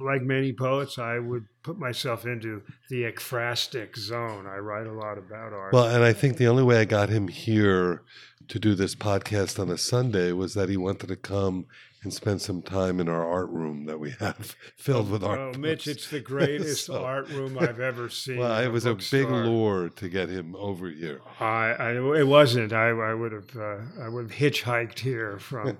like 0.00 0.22
many 0.22 0.52
poets, 0.52 0.98
I 0.98 1.18
would 1.18 1.46
put 1.62 1.78
myself 1.78 2.24
into 2.24 2.62
the 2.88 3.02
ekphrastic 3.04 3.96
zone. 3.96 4.46
I 4.46 4.56
write 4.56 4.86
a 4.86 4.92
lot 4.92 5.18
about 5.18 5.52
art. 5.52 5.72
Well, 5.72 5.86
and 5.86 6.02
I 6.04 6.12
think 6.12 6.36
the 6.36 6.48
only 6.48 6.62
way 6.62 6.80
I 6.80 6.84
got 6.84 7.08
him 7.08 7.28
here 7.28 8.02
to 8.48 8.58
do 8.58 8.74
this 8.74 8.94
podcast 8.94 9.60
on 9.60 9.70
a 9.70 9.78
Sunday 9.78 10.32
was 10.32 10.54
that 10.54 10.68
he 10.68 10.76
wanted 10.76 11.06
to 11.08 11.16
come 11.16 11.66
and 12.02 12.14
spend 12.14 12.40
some 12.40 12.62
time 12.62 12.98
in 12.98 13.10
our 13.10 13.24
art 13.30 13.50
room 13.50 13.84
that 13.84 14.00
we 14.00 14.12
have 14.20 14.56
filled 14.76 15.10
with 15.10 15.22
art. 15.22 15.38
Oh. 15.54 15.58
Mitch, 15.58 15.86
it's 15.86 16.08
the 16.08 16.20
greatest 16.34 16.86
So- 16.86 17.04
art 17.04 17.28
room 17.28 17.58
I've 17.58 17.78
ever 17.78 18.08
seen. 18.08 18.38
Well, 18.38 18.58
it 18.62 18.68
was 18.72 18.86
a 18.86 18.94
big 18.94 19.28
lure 19.30 19.90
to 19.90 20.08
get 20.08 20.30
him 20.30 20.56
over 20.56 20.88
here. 20.88 21.20
I, 21.38 21.72
I 21.78 22.18
it 22.18 22.26
wasn't. 22.26 22.72
I, 22.72 22.88
I 22.88 23.12
would 23.14 23.32
have 23.32 23.54
uh, 23.56 23.78
I 24.02 24.08
would 24.08 24.30
have 24.30 24.40
hitchhiked 24.40 25.00
here 25.00 25.38
from 25.38 25.76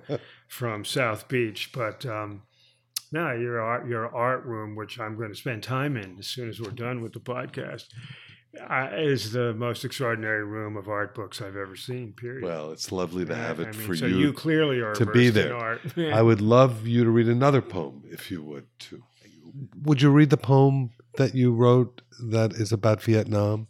from 0.47 0.85
South 0.85 1.27
Beach, 1.27 1.71
but 1.73 2.05
um, 2.05 2.43
no, 3.11 3.31
your 3.33 3.61
art 3.61 3.87
your 3.87 4.13
art 4.15 4.45
room, 4.45 4.75
which 4.75 4.99
I'm 4.99 5.17
going 5.17 5.29
to 5.29 5.35
spend 5.35 5.63
time 5.63 5.97
in 5.97 6.17
as 6.19 6.27
soon 6.27 6.49
as 6.49 6.59
we're 6.61 6.71
done 6.71 7.01
with 7.01 7.13
the 7.13 7.19
podcast, 7.19 7.85
uh, 8.69 8.89
is 8.93 9.31
the 9.31 9.53
most 9.53 9.83
extraordinary 9.85 10.43
room 10.43 10.77
of 10.77 10.87
art 10.87 11.13
books 11.15 11.41
I've 11.41 11.55
ever 11.57 11.75
seen. 11.75 12.13
Period. 12.13 12.43
Well, 12.43 12.71
it's 12.71 12.91
lovely 12.91 13.25
to 13.25 13.35
have 13.35 13.59
I 13.59 13.63
it 13.63 13.77
mean, 13.77 13.87
for 13.87 13.95
so 13.95 14.05
you. 14.05 14.17
you 14.17 14.33
clearly 14.33 14.79
are 14.79 14.93
to 14.95 15.05
be 15.05 15.27
immersed 15.27 15.37
in 15.37 15.49
there. 15.49 15.55
art. 15.57 15.81
I 15.97 16.21
would 16.21 16.41
love 16.41 16.87
you 16.87 17.03
to 17.03 17.09
read 17.09 17.27
another 17.27 17.61
poem 17.61 18.03
if 18.09 18.31
you 18.31 18.43
would 18.43 18.67
too. 18.79 19.03
Would 19.83 20.01
you 20.01 20.11
read 20.11 20.29
the 20.29 20.37
poem 20.37 20.91
that 21.17 21.35
you 21.35 21.53
wrote 21.53 22.01
that 22.29 22.53
is 22.53 22.71
about 22.71 23.01
Vietnam? 23.01 23.67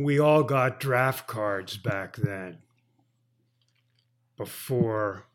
we 0.00 0.16
all 0.20 0.44
got 0.44 0.78
draft 0.78 1.26
cards 1.26 1.76
back 1.76 2.14
then 2.14 2.58
before 4.36 5.26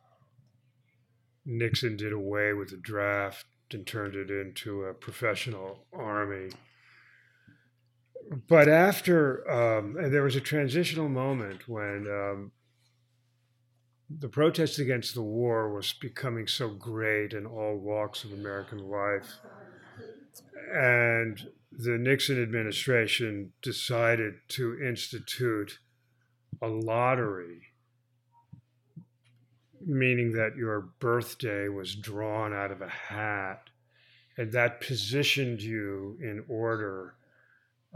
Nixon 1.45 1.97
did 1.97 2.13
away 2.13 2.53
with 2.53 2.69
the 2.69 2.77
draft 2.77 3.45
and 3.71 3.85
turned 3.85 4.15
it 4.15 4.29
into 4.29 4.83
a 4.83 4.93
professional 4.93 5.85
army. 5.91 6.49
But 8.47 8.69
after, 8.69 9.49
um, 9.49 9.97
and 9.97 10.13
there 10.13 10.23
was 10.23 10.35
a 10.35 10.41
transitional 10.41 11.09
moment 11.09 11.67
when 11.67 12.07
um, 12.07 12.51
the 14.09 14.29
protest 14.29 14.79
against 14.79 15.13
the 15.13 15.21
war 15.21 15.73
was 15.73 15.93
becoming 15.93 16.47
so 16.47 16.69
great 16.69 17.33
in 17.33 17.45
all 17.45 17.77
walks 17.77 18.23
of 18.23 18.31
American 18.31 18.79
life. 18.79 19.39
And 20.73 21.39
the 21.71 21.97
Nixon 21.97 22.41
administration 22.41 23.53
decided 23.61 24.35
to 24.49 24.79
institute 24.79 25.79
a 26.61 26.67
lottery 26.67 27.72
meaning 29.85 30.33
that 30.33 30.55
your 30.55 30.81
birthday 30.99 31.67
was 31.67 31.95
drawn 31.95 32.53
out 32.53 32.71
of 32.71 32.81
a 32.81 32.89
hat, 32.89 33.69
and 34.37 34.51
that 34.51 34.81
positioned 34.81 35.61
you 35.61 36.17
in 36.21 36.43
order 36.47 37.15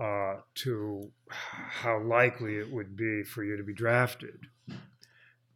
uh, 0.01 0.35
to 0.55 1.11
how 1.29 1.99
likely 1.99 2.57
it 2.57 2.71
would 2.71 2.95
be 2.95 3.23
for 3.23 3.43
you 3.43 3.57
to 3.57 3.63
be 3.63 3.73
drafted. 3.73 4.47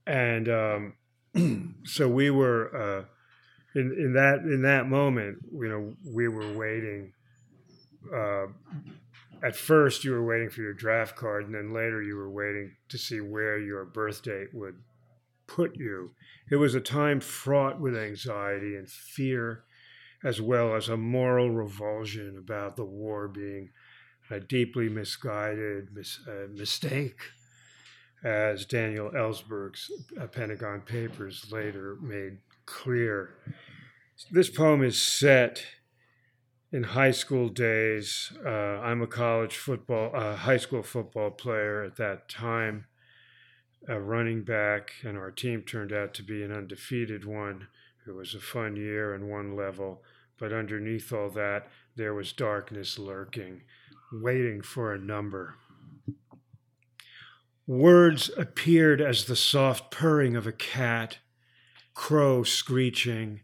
And 0.07 0.49
um, 0.49 1.75
so 1.85 2.07
we 2.07 2.29
were 2.29 2.75
uh, 2.75 3.79
in 3.79 3.95
in 3.97 4.13
that 4.13 4.39
in 4.39 4.63
that 4.63 4.87
moment. 4.87 5.39
You 5.53 5.69
know, 5.69 5.93
we 6.05 6.27
were 6.27 6.53
waiting. 6.53 7.13
Uh, 8.13 8.47
at 9.43 9.55
first, 9.55 10.03
you 10.03 10.11
were 10.11 10.23
waiting 10.23 10.49
for 10.49 10.61
your 10.61 10.73
draft 10.73 11.15
card, 11.15 11.45
and 11.45 11.55
then 11.55 11.73
later 11.73 12.01
you 12.01 12.15
were 12.15 12.29
waiting 12.29 12.75
to 12.89 12.97
see 12.97 13.21
where 13.21 13.59
your 13.59 13.85
birth 13.85 14.21
date 14.23 14.53
would 14.53 14.75
put 15.55 15.75
you. 15.75 16.11
It 16.49 16.57
was 16.57 16.75
a 16.75 16.81
time 16.81 17.19
fraught 17.19 17.79
with 17.79 17.95
anxiety 17.95 18.75
and 18.75 18.89
fear, 18.89 19.63
as 20.23 20.41
well 20.41 20.75
as 20.75 20.89
a 20.89 20.97
moral 20.97 21.51
revulsion 21.51 22.37
about 22.37 22.75
the 22.75 22.85
war 22.85 23.27
being 23.27 23.69
a 24.29 24.39
deeply 24.39 24.87
misguided 24.87 25.93
mis- 25.93 26.19
uh, 26.27 26.47
mistake 26.51 27.19
as 28.23 28.65
Daniel 28.65 29.09
Ellsberg's 29.11 29.91
uh, 30.19 30.27
Pentagon 30.27 30.81
Papers 30.81 31.51
later 31.51 31.97
made 32.01 32.37
clear. 32.65 33.35
This 34.29 34.49
poem 34.49 34.83
is 34.83 35.01
set 35.01 35.65
in 36.71 36.83
high 36.83 37.11
school 37.11 37.49
days. 37.49 38.31
Uh, 38.45 38.49
I'm 38.49 39.01
a 39.01 39.07
college 39.07 39.57
football, 39.57 40.11
uh, 40.15 40.35
high 40.35 40.57
school 40.57 40.83
football 40.83 41.31
player 41.31 41.83
at 41.83 41.97
that 41.97 42.29
time, 42.29 42.85
a 43.87 43.99
running 43.99 44.43
back, 44.43 44.91
and 45.03 45.17
our 45.17 45.31
team 45.31 45.63
turned 45.63 45.91
out 45.91 46.13
to 46.15 46.23
be 46.23 46.43
an 46.43 46.51
undefeated 46.51 47.25
one. 47.25 47.67
It 48.07 48.11
was 48.11 48.33
a 48.33 48.39
fun 48.39 48.75
year 48.75 49.13
in 49.15 49.29
one 49.29 49.55
level, 49.55 50.03
but 50.37 50.53
underneath 50.53 51.11
all 51.11 51.29
that, 51.31 51.67
there 51.95 52.13
was 52.13 52.33
darkness 52.33 52.97
lurking, 52.97 53.61
waiting 54.11 54.61
for 54.61 54.93
a 54.93 54.99
number. 54.99 55.55
Words 57.67 58.29
appeared 58.37 59.01
as 59.01 59.25
the 59.25 59.35
soft 59.35 59.91
purring 59.91 60.35
of 60.35 60.47
a 60.47 60.51
cat, 60.51 61.19
crow 61.93 62.43
screeching, 62.43 63.41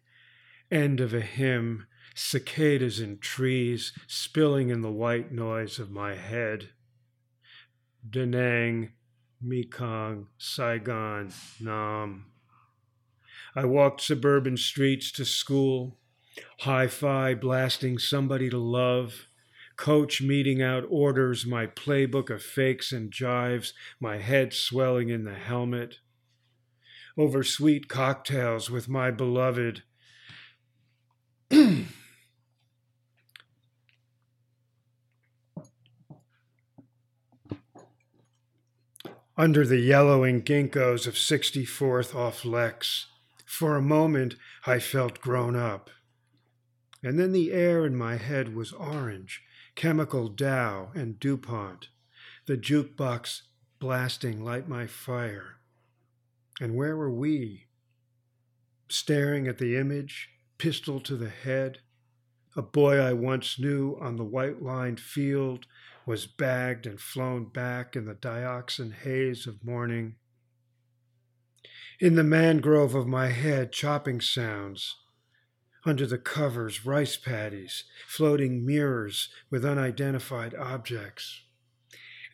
end 0.71 0.99
of 0.99 1.13
a 1.13 1.21
hymn, 1.21 1.87
cicadas 2.15 2.99
in 2.99 3.19
trees 3.19 3.93
spilling 4.07 4.69
in 4.69 4.81
the 4.81 4.91
white 4.91 5.31
noise 5.31 5.77
of 5.77 5.91
my 5.91 6.15
head. 6.15 6.69
Da 8.09 8.25
Nang, 8.25 8.91
Mekong, 9.41 10.27
Saigon, 10.37 11.31
Nam. 11.59 12.25
I 13.55 13.65
walked 13.65 14.01
suburban 14.01 14.57
streets 14.57 15.11
to 15.13 15.25
school, 15.25 15.97
hi 16.59 16.87
fi 16.87 17.33
blasting 17.33 17.97
somebody 17.97 18.49
to 18.49 18.57
love, 18.57 19.27
coach 19.75 20.21
meeting 20.21 20.61
out 20.61 20.83
orders, 20.89 21.45
my 21.45 21.67
playbook 21.67 22.29
of 22.29 22.41
fakes 22.41 22.91
and 22.91 23.11
jives, 23.11 23.73
my 23.99 24.17
head 24.17 24.53
swelling 24.53 25.09
in 25.09 25.23
the 25.23 25.35
helmet. 25.35 25.99
Over 27.17 27.43
sweet 27.43 27.87
cocktails 27.87 28.69
with 28.69 28.89
my 28.89 29.11
beloved. 29.11 29.83
Under 39.39 39.67
the 39.67 39.77
yellowing 39.77 40.41
ginkgos 40.41 41.05
of 41.05 41.13
64th 41.13 42.15
off 42.15 42.43
Lex, 42.43 43.05
for 43.45 43.75
a 43.75 43.81
moment 43.83 44.33
I 44.65 44.79
felt 44.79 45.21
grown 45.21 45.55
up. 45.55 45.91
And 47.03 47.19
then 47.19 47.33
the 47.33 47.51
air 47.51 47.85
in 47.85 47.95
my 47.95 48.15
head 48.15 48.55
was 48.55 48.73
orange, 48.73 49.43
Chemical 49.75 50.27
Dow 50.27 50.89
and 50.95 51.19
DuPont, 51.19 51.89
the 52.47 52.57
jukebox 52.57 53.43
blasting 53.77 54.43
Light 54.43 54.67
My 54.67 54.87
Fire. 54.87 55.57
And 56.59 56.75
where 56.75 56.97
were 56.97 57.11
we? 57.11 57.67
Staring 58.89 59.47
at 59.47 59.59
the 59.59 59.77
image, 59.77 60.29
pistol 60.57 60.99
to 61.01 61.15
the 61.15 61.29
head. 61.29 61.77
A 62.55 62.63
boy 62.63 62.97
I 62.97 63.13
once 63.13 63.59
knew 63.59 63.99
on 64.01 64.15
the 64.15 64.23
white 64.23 64.63
lined 64.63 64.99
field 64.99 65.67
was 66.07 66.25
bagged 66.25 66.87
and 66.87 67.01
flown 67.01 67.43
back 67.43 67.95
in 67.95 68.05
the 68.05 68.15
dioxin 68.15 68.93
haze 68.93 69.45
of 69.45 69.63
morning. 69.63 70.15
In 71.99 72.15
the 72.15 72.23
mangrove 72.23 72.95
of 72.95 73.05
my 73.05 73.27
head, 73.27 73.73
chopping 73.73 74.21
sounds 74.21 74.95
under 75.85 76.07
the 76.07 76.17
covers, 76.17 76.85
rice 76.85 77.17
paddies, 77.17 77.83
floating 78.07 78.65
mirrors 78.65 79.29
with 79.49 79.65
unidentified 79.65 80.55
objects. 80.55 81.43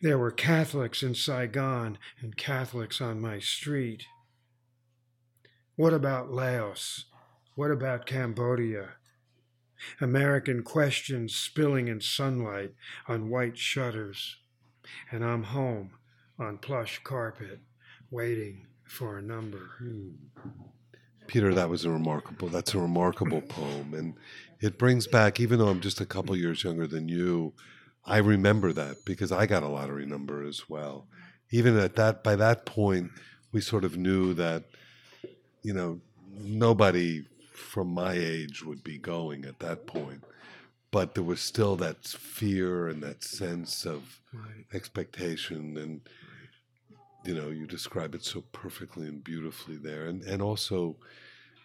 There 0.00 0.18
were 0.18 0.30
Catholics 0.30 1.02
in 1.02 1.14
Saigon 1.14 1.98
and 2.20 2.36
Catholics 2.36 3.00
on 3.00 3.20
my 3.20 3.40
street. 3.40 4.04
What 5.74 5.92
about 5.92 6.30
Laos? 6.30 7.06
What 7.56 7.72
about 7.72 8.06
Cambodia? 8.06 8.90
American 10.00 10.62
questions 10.62 11.34
spilling 11.34 11.88
in 11.88 12.00
sunlight 12.00 12.72
on 13.08 13.30
white 13.30 13.58
shutters. 13.58 14.36
And 15.10 15.24
I'm 15.24 15.44
home 15.44 15.90
on 16.38 16.58
plush 16.58 17.00
carpet, 17.04 17.60
waiting 18.10 18.66
for 18.84 19.18
a 19.18 19.22
number. 19.22 19.70
Peter, 21.26 21.54
that 21.54 21.68
was 21.68 21.84
a 21.84 21.90
remarkable. 21.90 22.48
That's 22.48 22.74
a 22.74 22.78
remarkable 22.78 23.40
poem, 23.40 23.94
and 23.94 24.14
it 24.60 24.78
brings 24.78 25.06
back. 25.06 25.40
Even 25.40 25.58
though 25.58 25.68
I'm 25.68 25.80
just 25.80 26.00
a 26.00 26.06
couple 26.06 26.36
years 26.36 26.62
younger 26.62 26.86
than 26.86 27.08
you, 27.08 27.54
I 28.04 28.18
remember 28.18 28.72
that 28.72 29.04
because 29.04 29.32
I 29.32 29.46
got 29.46 29.62
a 29.62 29.68
lottery 29.68 30.06
number 30.06 30.46
as 30.46 30.68
well. 30.68 31.06
Even 31.50 31.78
at 31.78 31.96
that, 31.96 32.22
by 32.22 32.36
that 32.36 32.66
point, 32.66 33.10
we 33.52 33.60
sort 33.60 33.84
of 33.84 33.96
knew 33.96 34.34
that, 34.34 34.64
you 35.62 35.72
know, 35.72 36.00
nobody 36.36 37.24
from 37.56 37.88
my 37.88 38.14
age 38.14 38.64
would 38.64 38.82
be 38.82 38.98
going 38.98 39.44
at 39.44 39.60
that 39.60 39.86
point, 39.86 40.24
but 40.90 41.14
there 41.14 41.24
was 41.24 41.40
still 41.40 41.76
that 41.76 42.04
fear 42.04 42.88
and 42.88 43.02
that 43.02 43.22
sense 43.22 43.84
of 43.86 44.20
right. 44.32 44.64
expectation 44.72 45.76
and 45.76 46.00
you 47.24 47.34
know 47.34 47.48
you 47.48 47.66
describe 47.66 48.14
it 48.14 48.24
so 48.24 48.42
perfectly 48.52 49.06
and 49.06 49.24
beautifully 49.24 49.76
there. 49.76 50.06
And 50.06 50.22
and 50.22 50.42
also 50.42 50.96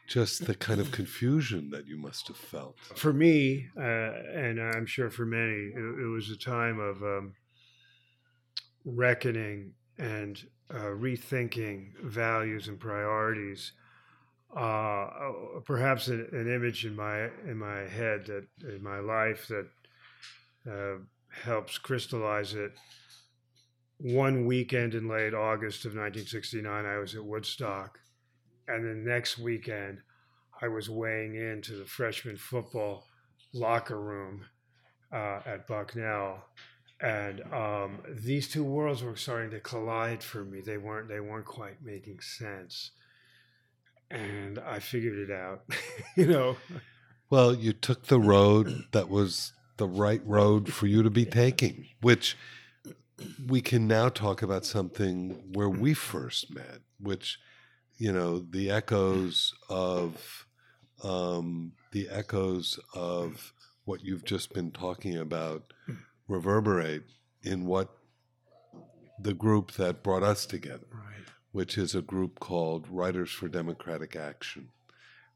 just 0.07 0.47
the 0.47 0.55
kind 0.55 0.81
of 0.81 0.91
confusion 0.91 1.69
that 1.69 1.85
you 1.85 1.95
must 1.95 2.27
have 2.27 2.37
felt. 2.37 2.75
For 2.95 3.13
me 3.13 3.67
uh, 3.77 4.11
and 4.33 4.59
i'm 4.59 4.85
sure 4.85 5.09
for 5.09 5.25
many 5.25 5.71
it, 5.75 6.01
it 6.01 6.07
was 6.07 6.29
a 6.29 6.37
time 6.37 6.79
of 6.79 7.03
um, 7.03 7.33
reckoning 8.85 9.73
and 9.97 10.41
uh, 10.73 10.93
rethinking 10.95 11.97
values 12.01 12.67
and 12.67 12.79
priorities 12.79 13.73
uh, 14.55 15.07
perhaps 15.65 16.07
an, 16.07 16.27
an, 16.31 16.51
image 16.51 16.85
in 16.85 16.95
my 16.95 17.29
in 17.45 17.57
my 17.57 17.81
head 17.81 18.25
that 18.25 18.47
in 18.67 18.81
my 18.81 18.99
life 18.99 19.47
that 19.47 19.67
uh, 20.69 20.97
helps 21.29 21.77
crystallize 21.77 22.55
it 22.55 22.71
one 23.99 24.45
weekend 24.45 24.95
in 24.95 25.07
late 25.07 25.33
August 25.33 25.83
of 25.83 25.91
1969, 25.91 26.85
I 26.85 26.97
was 26.97 27.15
at 27.15 27.23
Woodstock. 27.23 27.99
And 28.67 28.85
the 28.85 29.09
next 29.09 29.37
weekend, 29.37 29.99
I 30.61 30.67
was 30.67 30.89
weighing 30.89 31.35
into 31.35 31.75
the 31.75 31.85
freshman 31.85 32.37
football 32.37 33.07
locker 33.53 33.99
room 33.99 34.45
uh, 35.11 35.41
at 35.45 35.67
Bucknell. 35.67 36.45
And 37.01 37.41
um, 37.53 37.99
these 38.09 38.47
two 38.47 38.63
worlds 38.63 39.03
were 39.03 39.15
starting 39.15 39.51
to 39.51 39.59
collide 39.59 40.23
for 40.23 40.45
me. 40.45 40.61
They 40.61 40.77
weren't, 40.77 41.09
they 41.09 41.19
weren't 41.19 41.45
quite 41.45 41.81
making 41.83 42.21
sense. 42.21 42.91
And 44.11 44.59
I 44.59 44.79
figured 44.79 45.29
it 45.29 45.31
out, 45.31 45.63
you 46.15 46.27
know. 46.27 46.57
Well, 47.29 47.53
you 47.53 47.73
took 47.73 48.07
the 48.07 48.19
road 48.19 48.85
that 48.91 49.09
was 49.09 49.53
the 49.77 49.87
right 49.87 50.21
road 50.25 50.73
for 50.73 50.87
you 50.87 51.03
to 51.03 51.09
be 51.09 51.25
taking, 51.25 51.87
which 52.01 52.35
we 53.47 53.61
can 53.61 53.87
now 53.87 54.09
talk 54.09 54.41
about 54.41 54.65
something 54.65 55.51
where 55.53 55.69
we 55.69 55.93
first 55.93 56.53
met, 56.53 56.79
which, 56.99 57.39
you 57.97 58.11
know, 58.11 58.39
the 58.39 58.71
echoes 58.71 59.53
of 59.69 60.45
um, 61.03 61.73
the 61.91 62.09
echoes 62.09 62.79
of 62.93 63.53
what 63.85 64.03
you've 64.03 64.25
just 64.25 64.53
been 64.53 64.71
talking 64.71 65.17
about 65.17 65.73
reverberate 66.27 67.03
in 67.43 67.65
what 67.65 67.89
the 69.21 69.33
group 69.33 69.71
that 69.73 70.03
brought 70.03 70.23
us 70.23 70.45
together, 70.45 70.85
right. 70.93 71.28
Which 71.51 71.77
is 71.77 71.95
a 71.95 72.01
group 72.01 72.39
called 72.39 72.87
Writers 72.89 73.31
for 73.31 73.47
Democratic 73.47 74.15
Action. 74.15 74.69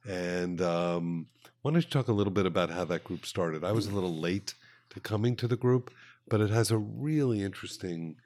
And 0.07 0.61
um, 0.61 1.27
why 1.61 1.71
don't 1.71 1.83
you 1.83 1.89
talk 1.89 2.07
a 2.07 2.13
little 2.13 2.33
bit 2.33 2.45
about 2.45 2.69
how 2.69 2.85
that 2.85 3.03
group 3.03 3.25
started? 3.25 3.63
I 3.63 3.71
was 3.71 3.87
a 3.87 3.93
little 3.93 4.15
late 4.15 4.53
to 4.89 4.99
coming 4.99 5.35
to 5.37 5.47
the 5.47 5.55
group, 5.55 5.91
but 6.27 6.41
it 6.41 6.49
has 6.49 6.71
a 6.71 6.77
really 6.77 7.41
interesting 7.41 8.17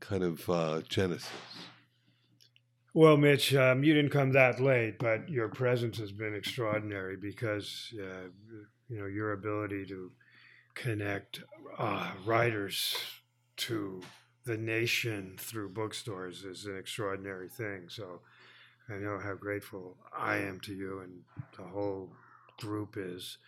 kind 0.00 0.22
of 0.22 0.48
uh, 0.48 0.80
genesis. 0.88 1.30
Well, 2.94 3.18
Mitch, 3.18 3.54
um, 3.54 3.84
you 3.84 3.92
didn't 3.92 4.10
come 4.10 4.32
that 4.32 4.58
late, 4.58 4.98
but 4.98 5.28
your 5.28 5.48
presence 5.48 5.98
has 5.98 6.12
been 6.12 6.34
extraordinary 6.34 7.16
because 7.16 7.92
uh, 8.00 8.28
you 8.88 8.98
know 8.98 9.04
your 9.04 9.32
ability 9.32 9.84
to 9.86 10.10
connect 10.74 11.40
uh, 11.78 12.12
writers 12.24 12.96
to 13.56 14.00
the 14.46 14.56
nation 14.56 15.34
through 15.38 15.68
bookstores 15.70 16.44
is 16.44 16.66
an 16.66 16.78
extraordinary 16.78 17.48
thing. 17.48 17.88
So 17.88 18.20
I 18.88 18.94
know 18.94 19.18
how 19.18 19.34
grateful 19.34 19.96
I 20.16 20.36
am 20.36 20.60
to 20.60 20.74
you 20.74 21.00
and 21.00 21.22
the 21.56 21.64
whole 21.64 22.12
group 22.58 22.96
is. 22.96 23.38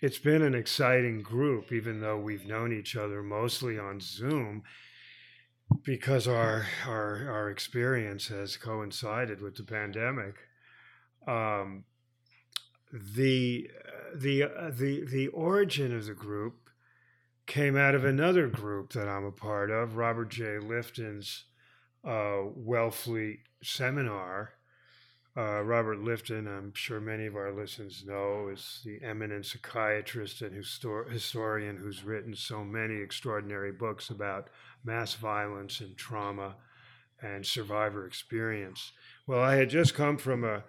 It's 0.00 0.18
been 0.18 0.42
an 0.42 0.54
exciting 0.54 1.22
group, 1.22 1.72
even 1.72 2.00
though 2.00 2.18
we've 2.18 2.46
known 2.46 2.72
each 2.72 2.96
other 2.96 3.22
mostly 3.22 3.78
on 3.78 3.98
Zoom 4.00 4.62
because 5.82 6.28
our 6.28 6.66
our 6.86 7.28
our 7.28 7.50
experience 7.50 8.28
has 8.28 8.56
coincided 8.56 9.40
with 9.40 9.56
the 9.56 9.64
pandemic. 9.64 10.36
Um, 11.26 11.84
the 12.92 13.70
the 14.14 14.44
the 14.70 15.04
the 15.04 15.28
origin 15.28 15.96
of 15.96 16.06
the 16.06 16.14
group 16.14 16.65
came 17.46 17.76
out 17.76 17.94
of 17.94 18.04
another 18.04 18.48
group 18.48 18.92
that 18.92 19.08
I'm 19.08 19.24
a 19.24 19.32
part 19.32 19.70
of, 19.70 19.96
Robert 19.96 20.30
J. 20.30 20.58
Lifton's 20.58 21.44
uh, 22.04 22.42
Wellfleet 22.58 23.38
seminar. 23.62 24.52
Uh, 25.36 25.60
Robert 25.62 25.98
Lifton, 25.98 26.46
I'm 26.48 26.72
sure 26.74 26.98
many 26.98 27.26
of 27.26 27.36
our 27.36 27.52
listeners 27.52 28.04
know, 28.06 28.48
is 28.50 28.80
the 28.84 28.98
eminent 29.04 29.44
psychiatrist 29.44 30.40
and 30.40 30.54
histor- 30.54 31.10
historian 31.10 31.76
who's 31.76 32.04
written 32.04 32.34
so 32.34 32.64
many 32.64 32.96
extraordinary 32.96 33.70
books 33.70 34.08
about 34.08 34.48
mass 34.82 35.14
violence 35.14 35.80
and 35.80 35.96
trauma 35.96 36.56
and 37.20 37.44
survivor 37.44 38.06
experience. 38.06 38.92
Well, 39.26 39.40
I 39.40 39.56
had 39.56 39.68
just 39.68 39.94
come 39.94 40.16
from 40.16 40.42
a, 40.42 40.62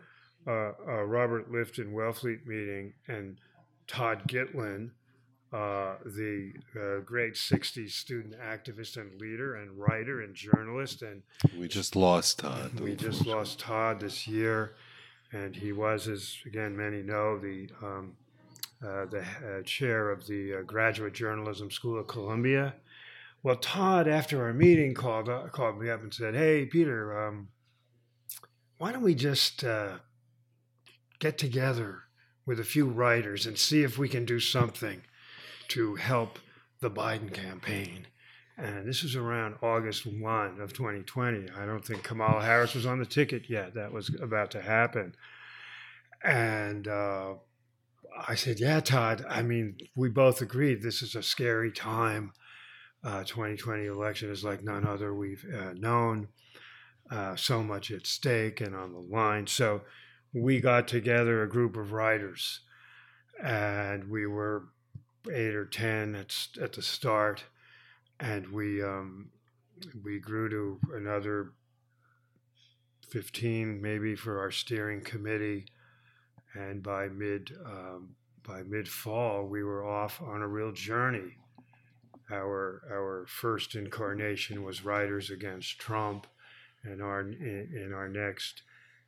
a, 0.45 0.71
a 0.85 1.05
Robert 1.05 1.49
Lifton 1.49 1.93
Wellfleet 1.93 2.45
meeting, 2.45 2.93
and 3.07 3.37
Todd 3.87 4.27
Gitlin, 4.27 4.91
uh, 5.53 5.95
the 6.05 6.51
uh, 6.75 6.99
great 7.05 7.35
60s 7.35 7.91
student 7.91 8.35
activist 8.39 8.97
and 8.97 9.19
leader 9.19 9.55
and 9.55 9.77
writer 9.77 10.21
and 10.21 10.35
journalist. 10.35 11.01
And 11.01 11.23
we 11.57 11.67
just 11.67 11.95
lost 11.95 12.39
Todd. 12.39 12.79
We 12.79 12.95
just 12.95 13.25
lost 13.25 13.59
Todd 13.59 14.01
this 14.01 14.27
year. 14.27 14.75
And 15.31 15.55
he 15.55 15.71
was, 15.71 16.07
as 16.07 16.37
again 16.45 16.75
many 16.75 17.01
know, 17.01 17.37
the 17.37 17.69
um, 17.81 18.13
uh, 18.85 19.05
the 19.05 19.21
uh, 19.21 19.61
chair 19.63 20.11
of 20.11 20.27
the 20.27 20.55
uh, 20.55 20.61
Graduate 20.61 21.13
Journalism 21.13 21.71
School 21.71 21.99
of 21.99 22.07
Columbia. 22.07 22.75
Well, 23.41 23.55
Todd, 23.55 24.07
after 24.07 24.43
our 24.43 24.53
meeting, 24.53 24.93
called 24.93 25.29
uh, 25.29 25.47
called 25.47 25.79
me 25.81 25.89
up 25.89 26.03
and 26.03 26.13
said, 26.13 26.35
"Hey, 26.35 26.65
Peter, 26.65 27.27
um, 27.27 27.47
why 28.77 28.91
don't 28.91 29.01
we 29.01 29.15
just 29.15 29.65
get 31.19 31.37
together 31.37 32.03
with 32.45 32.59
a 32.59 32.63
few 32.63 32.85
writers 32.85 33.45
and 33.45 33.57
see 33.57 33.83
if 33.83 33.97
we 33.97 34.07
can 34.07 34.25
do 34.25 34.39
something?" 34.39 35.01
To 35.69 35.95
help 35.95 36.39
the 36.79 36.89
Biden 36.89 37.33
campaign. 37.33 38.07
And 38.57 38.87
this 38.87 39.03
was 39.03 39.15
around 39.15 39.55
August 39.61 40.05
1 40.05 40.59
of 40.59 40.73
2020. 40.73 41.51
I 41.51 41.65
don't 41.65 41.85
think 41.85 42.03
Kamala 42.03 42.43
Harris 42.43 42.73
was 42.73 42.85
on 42.85 42.99
the 42.99 43.05
ticket 43.05 43.49
yet. 43.49 43.75
That 43.75 43.91
was 43.91 44.09
about 44.19 44.51
to 44.51 44.61
happen. 44.61 45.15
And 46.23 46.87
uh, 46.87 47.35
I 48.27 48.33
said, 48.33 48.59
Yeah, 48.59 48.79
Todd. 48.79 49.23
I 49.29 49.43
mean, 49.43 49.77
we 49.95 50.09
both 50.09 50.41
agreed 50.41 50.81
this 50.81 51.03
is 51.03 51.15
a 51.15 51.21
scary 51.21 51.71
time. 51.71 52.33
Uh, 53.03 53.23
2020 53.23 53.85
election 53.85 54.31
is 54.31 54.43
like 54.43 54.63
none 54.63 54.87
other 54.87 55.13
we've 55.13 55.45
uh, 55.55 55.73
known. 55.73 56.29
Uh, 57.11 57.35
so 57.35 57.63
much 57.63 57.91
at 57.91 58.07
stake 58.07 58.59
and 58.59 58.75
on 58.75 58.91
the 58.91 58.99
line. 58.99 59.45
So 59.47 59.81
we 60.33 60.59
got 60.59 60.87
together 60.87 61.41
a 61.41 61.49
group 61.49 61.77
of 61.77 61.93
writers 61.93 62.61
and 63.41 64.09
we 64.09 64.25
were 64.25 64.65
eight 65.29 65.55
or 65.55 65.65
ten 65.65 66.15
at 66.15 66.33
at 66.61 66.73
the 66.73 66.81
start, 66.81 67.43
and 68.19 68.47
we 68.51 68.83
um, 68.83 69.29
we 70.03 70.19
grew 70.19 70.49
to 70.49 70.79
another 70.95 71.53
fifteen 73.09 73.81
maybe 73.81 74.15
for 74.15 74.39
our 74.39 74.51
steering 74.51 75.01
committee, 75.01 75.65
and 76.53 76.83
by 76.83 77.07
mid 77.07 77.51
um, 77.65 78.15
by 78.45 78.63
mid 78.63 78.87
fall 78.87 79.45
we 79.45 79.63
were 79.63 79.85
off 79.85 80.21
on 80.21 80.41
a 80.41 80.47
real 80.47 80.71
journey. 80.71 81.37
Our 82.31 82.81
our 82.91 83.25
first 83.27 83.75
incarnation 83.75 84.63
was 84.63 84.83
Writers 84.83 85.29
Against 85.29 85.79
Trump, 85.79 86.27
and 86.83 87.01
our 87.01 87.21
in, 87.21 87.69
in 87.73 87.93
our 87.93 88.09
next 88.09 88.63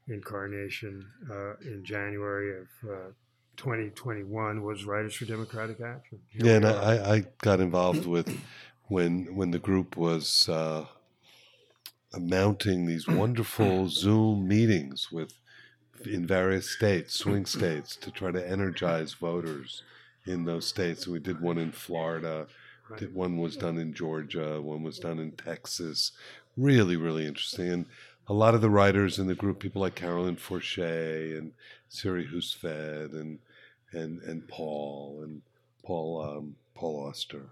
incarnation 0.08 1.06
uh, 1.30 1.54
in 1.62 1.84
January 1.84 2.62
of 2.62 2.90
uh, 2.90 3.12
2021 3.60 4.64
was 4.64 4.86
Writers 4.86 5.16
for 5.16 5.26
Democratic 5.26 5.82
Action. 5.82 6.20
Here 6.30 6.46
yeah, 6.46 6.56
and 6.56 6.66
I, 6.66 7.16
I 7.16 7.26
got 7.42 7.60
involved 7.60 8.06
with 8.06 8.40
when 8.88 9.36
when 9.36 9.52
the 9.52 9.60
group 9.60 9.98
was 9.98 10.48
uh, 10.48 10.86
mounting 12.18 12.86
these 12.86 13.06
wonderful 13.06 13.90
Zoom 13.90 14.48
meetings 14.48 15.12
with 15.12 15.34
in 16.06 16.26
various 16.26 16.70
states, 16.70 17.16
swing 17.16 17.46
states, 17.46 17.98
to 17.98 18.10
try 18.12 18.32
to 18.32 18.50
energize 18.50 19.12
voters 19.14 19.84
in 20.26 20.46
those 20.46 20.66
states. 20.66 21.06
we 21.06 21.20
did 21.20 21.42
one 21.42 21.58
in 21.58 21.74
Florida. 21.74 22.48
Right. 22.90 23.14
One 23.14 23.38
was 23.38 23.58
done 23.58 23.78
in 23.78 23.94
Georgia. 23.94 24.62
One 24.62 24.84
was 24.84 25.00
done 25.00 25.20
in 25.20 25.34
Texas. 25.34 26.14
Really, 26.56 26.96
really 26.96 27.28
interesting. 27.28 27.70
And 27.70 27.86
a 28.30 28.34
lot 28.34 28.56
of 28.56 28.62
the 28.62 28.70
writers 28.70 29.20
in 29.20 29.28
the 29.28 29.36
group, 29.36 29.60
people 29.60 29.82
like 29.82 29.96
Carolyn 29.96 30.38
Forche 30.38 30.78
and 30.78 31.52
Siri 31.90 32.26
Hustvedt 32.26 33.12
and 33.12 33.40
and 33.92 34.22
and 34.24 34.48
Paul 34.48 35.22
and 35.24 35.42
Paul 35.84 36.22
um, 36.22 36.56
Paul 36.76 37.08
Auster 37.08 37.50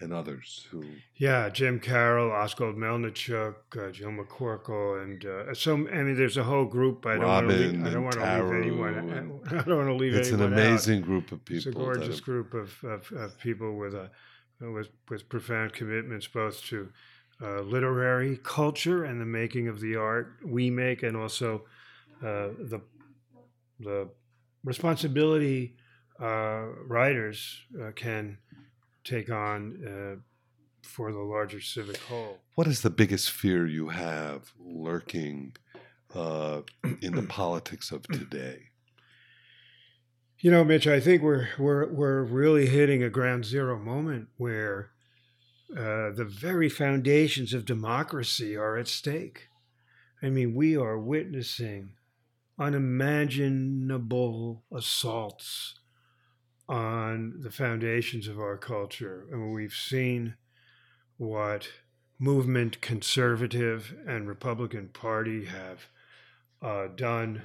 and 0.00 0.12
others 0.12 0.66
who 0.70 0.84
yeah 1.16 1.48
Jim 1.48 1.80
Carroll, 1.80 2.30
Askold 2.30 2.76
Melnyczuk, 2.76 3.54
uh, 3.76 3.90
Jill 3.90 4.10
McCorkle, 4.10 5.02
and 5.02 5.24
uh, 5.24 5.54
so 5.54 5.74
I 5.74 6.02
mean 6.02 6.16
there's 6.16 6.36
a 6.36 6.44
whole 6.44 6.64
group. 6.64 7.06
I 7.06 7.14
don't 7.16 7.26
want 7.26 7.48
to 7.48 7.54
leave, 7.54 7.86
I 7.86 7.90
don't 7.90 8.04
want 8.04 8.14
to 8.16 8.42
leave 8.42 8.62
anyone. 8.62 9.40
I 9.50 9.62
don't 9.62 9.76
want 9.76 9.88
to 9.88 9.94
leave. 9.94 10.14
It's 10.14 10.30
an 10.30 10.42
amazing 10.42 11.00
out. 11.00 11.06
group 11.06 11.32
of 11.32 11.44
people. 11.44 11.56
It's 11.56 11.66
a 11.66 11.72
gorgeous 11.72 12.20
group 12.20 12.54
of, 12.54 12.72
of, 12.84 13.10
of 13.12 13.38
people 13.38 13.76
with 13.76 13.94
a 13.94 14.10
with 14.60 14.88
with 15.08 15.28
profound 15.28 15.72
commitments 15.72 16.26
both 16.28 16.62
to 16.66 16.90
uh, 17.42 17.60
literary 17.60 18.38
culture 18.42 19.04
and 19.04 19.20
the 19.20 19.26
making 19.26 19.68
of 19.68 19.80
the 19.80 19.96
art 19.96 20.36
we 20.44 20.70
make, 20.70 21.02
and 21.02 21.16
also 21.16 21.64
uh, 22.22 22.48
the 22.58 22.80
the 23.80 24.08
responsibility 24.68 25.74
uh, 26.20 26.66
writers 26.86 27.62
uh, 27.82 27.90
can 27.96 28.38
take 29.02 29.30
on 29.30 29.58
uh, 29.82 30.20
for 30.82 31.10
the 31.10 31.18
larger 31.18 31.60
civic 31.60 31.96
whole. 32.02 32.38
What 32.54 32.66
is 32.66 32.82
the 32.82 32.90
biggest 32.90 33.30
fear 33.30 33.66
you 33.66 33.88
have 33.88 34.52
lurking 34.60 35.56
uh, 36.14 36.60
in 37.00 37.14
the 37.14 37.22
politics 37.22 37.90
of 37.90 38.02
today? 38.08 38.64
You 40.40 40.50
know, 40.50 40.62
Mitch, 40.64 40.86
I 40.86 41.00
think 41.00 41.22
we're 41.22 41.48
we're 41.58 41.86
we're 41.90 42.22
really 42.22 42.66
hitting 42.66 43.02
a 43.02 43.10
ground 43.10 43.44
zero 43.44 43.76
moment 43.78 44.28
where 44.36 44.90
uh, 45.72 46.10
the 46.12 46.28
very 46.28 46.68
foundations 46.68 47.52
of 47.54 47.64
democracy 47.64 48.56
are 48.56 48.76
at 48.76 48.86
stake. 48.86 49.48
I 50.22 50.30
mean, 50.30 50.54
we 50.54 50.76
are 50.76 50.98
witnessing 50.98 51.94
unimaginable 52.58 54.64
assaults 54.72 55.78
on 56.68 57.34
the 57.40 57.50
foundations 57.50 58.28
of 58.28 58.38
our 58.38 58.56
culture. 58.56 59.26
and 59.30 59.54
we've 59.54 59.72
seen 59.72 60.34
what 61.16 61.68
movement 62.18 62.80
conservative 62.80 63.94
and 64.06 64.28
Republican 64.28 64.88
Party 64.88 65.46
have 65.46 65.86
uh, 66.60 66.88
done 66.94 67.42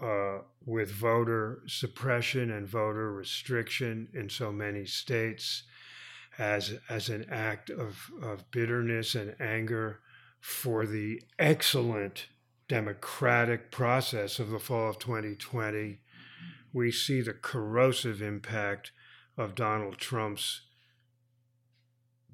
uh, 0.00 0.38
with 0.64 0.90
voter 0.90 1.62
suppression 1.66 2.50
and 2.50 2.66
voter 2.66 3.12
restriction 3.12 4.08
in 4.14 4.28
so 4.28 4.50
many 4.50 4.86
states 4.86 5.62
as, 6.38 6.78
as 6.88 7.08
an 7.08 7.26
act 7.30 7.70
of, 7.70 8.10
of 8.22 8.50
bitterness 8.50 9.14
and 9.14 9.34
anger 9.40 10.00
for 10.40 10.86
the 10.86 11.22
excellent 11.38 12.26
democratic 12.68 13.70
process 13.70 14.38
of 14.38 14.50
the 14.50 14.58
fall 14.58 14.90
of 14.90 14.98
2020, 14.98 16.00
we 16.72 16.90
see 16.90 17.20
the 17.20 17.32
corrosive 17.32 18.20
impact 18.20 18.92
of 19.36 19.54
Donald 19.54 19.98
Trump's 19.98 20.62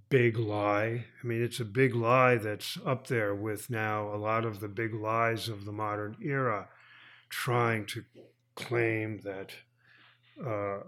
big 0.09 0.39
lie. 0.39 1.07
I 1.22 1.26
mean, 1.26 1.43
it's 1.43 1.61
a 1.61 1.64
big 1.64 1.95
lie 1.95 2.37
that's 2.37 2.78
up 2.85 3.07
there 3.07 3.35
with 3.35 3.70
now 3.70 4.14
a 4.14 4.16
lot 4.16 4.45
of 4.45 4.61
the 4.61 4.68
big 4.68 4.95
lies 4.95 5.49
of 5.49 5.64
the 5.64 5.72
modern 5.72 6.16
era, 6.22 6.68
trying 7.28 7.87
to 7.87 8.05
claim 8.55 9.20
that 9.24 9.53
uh, 10.39 10.80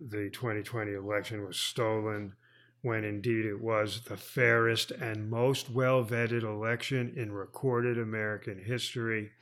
the 0.00 0.30
2020 0.32 0.92
election 0.92 1.44
was 1.44 1.58
stolen, 1.58 2.34
when 2.82 3.04
indeed 3.04 3.44
it 3.44 3.60
was 3.60 4.02
the 4.02 4.16
fairest 4.16 4.90
and 4.90 5.30
most 5.30 5.70
well 5.70 6.04
vetted 6.04 6.42
election 6.42 7.12
in 7.16 7.32
recorded 7.32 7.98
American 7.98 8.58
history. 8.58 9.32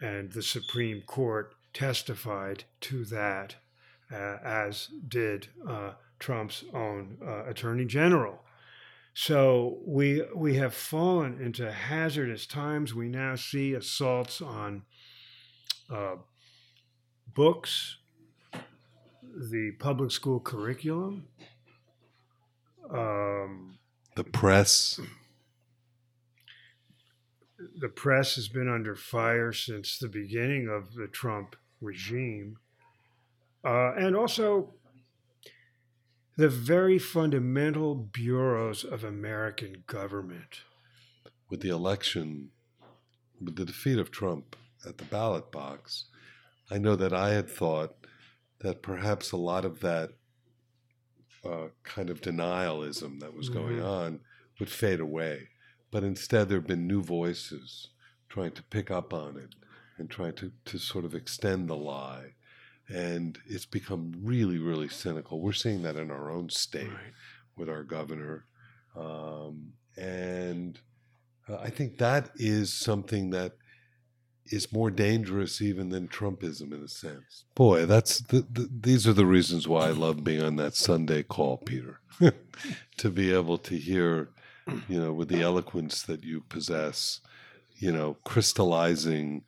And 0.00 0.32
the 0.32 0.42
Supreme 0.42 1.02
Court 1.02 1.54
testified 1.72 2.64
to 2.82 3.04
that, 3.06 3.56
uh, 4.12 4.36
as 4.42 4.88
did 5.08 5.48
uh, 5.68 5.92
Trump's 6.18 6.64
own 6.74 7.18
uh, 7.26 7.44
Attorney 7.44 7.84
General. 7.84 8.40
So 9.14 9.78
we 9.84 10.22
we 10.34 10.56
have 10.56 10.74
fallen 10.74 11.40
into 11.40 11.70
hazardous 11.70 12.46
times. 12.46 12.94
We 12.94 13.08
now 13.08 13.34
see 13.36 13.74
assaults 13.74 14.40
on 14.40 14.82
uh, 15.90 16.16
books, 17.34 17.96
the 18.52 19.72
public 19.78 20.12
school 20.12 20.40
curriculum, 20.40 21.26
um, 22.92 23.78
the 24.16 24.24
press. 24.24 25.00
The 27.78 27.88
press 27.88 28.34
has 28.36 28.48
been 28.48 28.68
under 28.68 28.94
fire 28.94 29.52
since 29.52 29.98
the 29.98 30.08
beginning 30.08 30.68
of 30.68 30.94
the 30.94 31.06
Trump 31.06 31.56
regime. 31.80 32.58
Uh, 33.64 33.92
and 33.94 34.16
also 34.16 34.74
the 36.36 36.48
very 36.48 36.98
fundamental 36.98 37.94
bureaus 37.94 38.84
of 38.84 39.04
American 39.04 39.84
government. 39.86 40.62
With 41.50 41.60
the 41.60 41.68
election, 41.68 42.50
with 43.42 43.56
the 43.56 43.64
defeat 43.66 43.98
of 43.98 44.10
Trump 44.10 44.56
at 44.86 44.96
the 44.96 45.04
ballot 45.04 45.52
box, 45.52 46.06
I 46.70 46.78
know 46.78 46.96
that 46.96 47.12
I 47.12 47.30
had 47.30 47.50
thought 47.50 47.94
that 48.60 48.82
perhaps 48.82 49.32
a 49.32 49.36
lot 49.36 49.64
of 49.64 49.80
that 49.80 50.12
uh, 51.44 51.68
kind 51.82 52.10
of 52.10 52.20
denialism 52.20 53.20
that 53.20 53.34
was 53.34 53.48
going 53.48 53.76
mm-hmm. 53.76 53.86
on 53.86 54.20
would 54.58 54.68
fade 54.68 55.00
away. 55.00 55.48
But 55.90 56.04
instead, 56.04 56.48
there 56.48 56.58
have 56.58 56.66
been 56.66 56.86
new 56.86 57.02
voices 57.02 57.88
trying 58.28 58.52
to 58.52 58.62
pick 58.64 58.90
up 58.90 59.12
on 59.12 59.36
it 59.36 59.54
and 59.98 60.08
trying 60.08 60.34
to, 60.34 60.52
to 60.66 60.78
sort 60.78 61.04
of 61.04 61.14
extend 61.14 61.68
the 61.68 61.76
lie. 61.76 62.34
And 62.88 63.38
it's 63.46 63.66
become 63.66 64.12
really, 64.22 64.58
really 64.58 64.88
cynical. 64.88 65.40
We're 65.40 65.52
seeing 65.52 65.82
that 65.82 65.96
in 65.96 66.10
our 66.10 66.30
own 66.30 66.48
state 66.48 66.88
right. 66.88 67.12
with 67.56 67.68
our 67.68 67.84
governor. 67.84 68.46
Um, 68.96 69.72
and 69.96 70.78
uh, 71.48 71.56
I 71.56 71.70
think 71.70 71.98
that 71.98 72.30
is 72.36 72.72
something 72.72 73.30
that 73.30 73.52
is 74.50 74.72
more 74.72 74.90
dangerous 74.90 75.62
even 75.62 75.90
than 75.90 76.08
Trumpism 76.08 76.72
in 76.72 76.82
a 76.82 76.88
sense. 76.88 77.44
Boy, 77.54 77.86
that's 77.86 78.18
the, 78.18 78.44
the, 78.50 78.68
these 78.80 79.06
are 79.06 79.12
the 79.12 79.26
reasons 79.26 79.66
why 79.68 79.86
I 79.86 79.90
love 79.90 80.24
being 80.24 80.42
on 80.42 80.56
that 80.56 80.74
Sunday 80.74 81.22
call, 81.22 81.58
Peter, 81.58 82.00
to 82.96 83.10
be 83.10 83.32
able 83.32 83.58
to 83.58 83.76
hear, 83.76 84.30
you 84.88 85.00
know, 85.00 85.12
with 85.12 85.28
the 85.28 85.40
eloquence 85.40 86.02
that 86.02 86.24
you 86.24 86.40
possess, 86.40 87.20
you 87.76 87.92
know, 87.92 88.16
crystallizing 88.24 89.44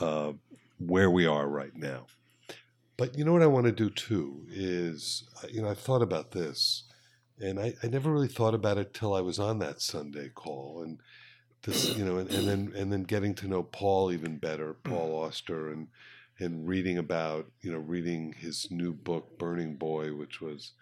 uh, 0.00 0.32
where 0.78 1.10
we 1.10 1.26
are 1.26 1.48
right 1.48 1.74
now. 1.74 2.06
But 2.98 3.16
you 3.18 3.24
know 3.24 3.32
what 3.32 3.42
I 3.42 3.46
want 3.46 3.66
to 3.66 3.72
do 3.72 3.90
too 3.90 4.46
is, 4.50 5.24
uh, 5.42 5.48
you 5.50 5.62
know, 5.62 5.68
I've 5.68 5.78
thought 5.78 6.02
about 6.02 6.30
this, 6.30 6.84
and 7.38 7.60
I, 7.60 7.74
I 7.82 7.88
never 7.88 8.10
really 8.10 8.28
thought 8.28 8.54
about 8.54 8.78
it 8.78 8.94
till 8.94 9.14
I 9.14 9.20
was 9.20 9.38
on 9.38 9.58
that 9.58 9.82
Sunday 9.82 10.30
call, 10.34 10.82
and 10.82 10.98
this, 11.66 11.96
you 11.96 12.04
know, 12.04 12.18
and, 12.18 12.30
and 12.30 12.48
then 12.48 12.72
and 12.76 12.92
then 12.92 13.02
getting 13.02 13.34
to 13.36 13.48
know 13.48 13.62
Paul 13.62 14.12
even 14.12 14.38
better, 14.38 14.74
mm. 14.74 14.84
Paul 14.84 15.24
Auster, 15.24 15.70
and 15.70 15.88
and 16.38 16.66
reading 16.66 16.98
about, 16.98 17.46
you 17.60 17.72
know, 17.72 17.78
reading 17.78 18.34
his 18.38 18.70
new 18.70 18.92
book, 18.92 19.38
Burning 19.38 19.76
Boy, 19.76 20.14
which 20.14 20.40
was 20.40 20.72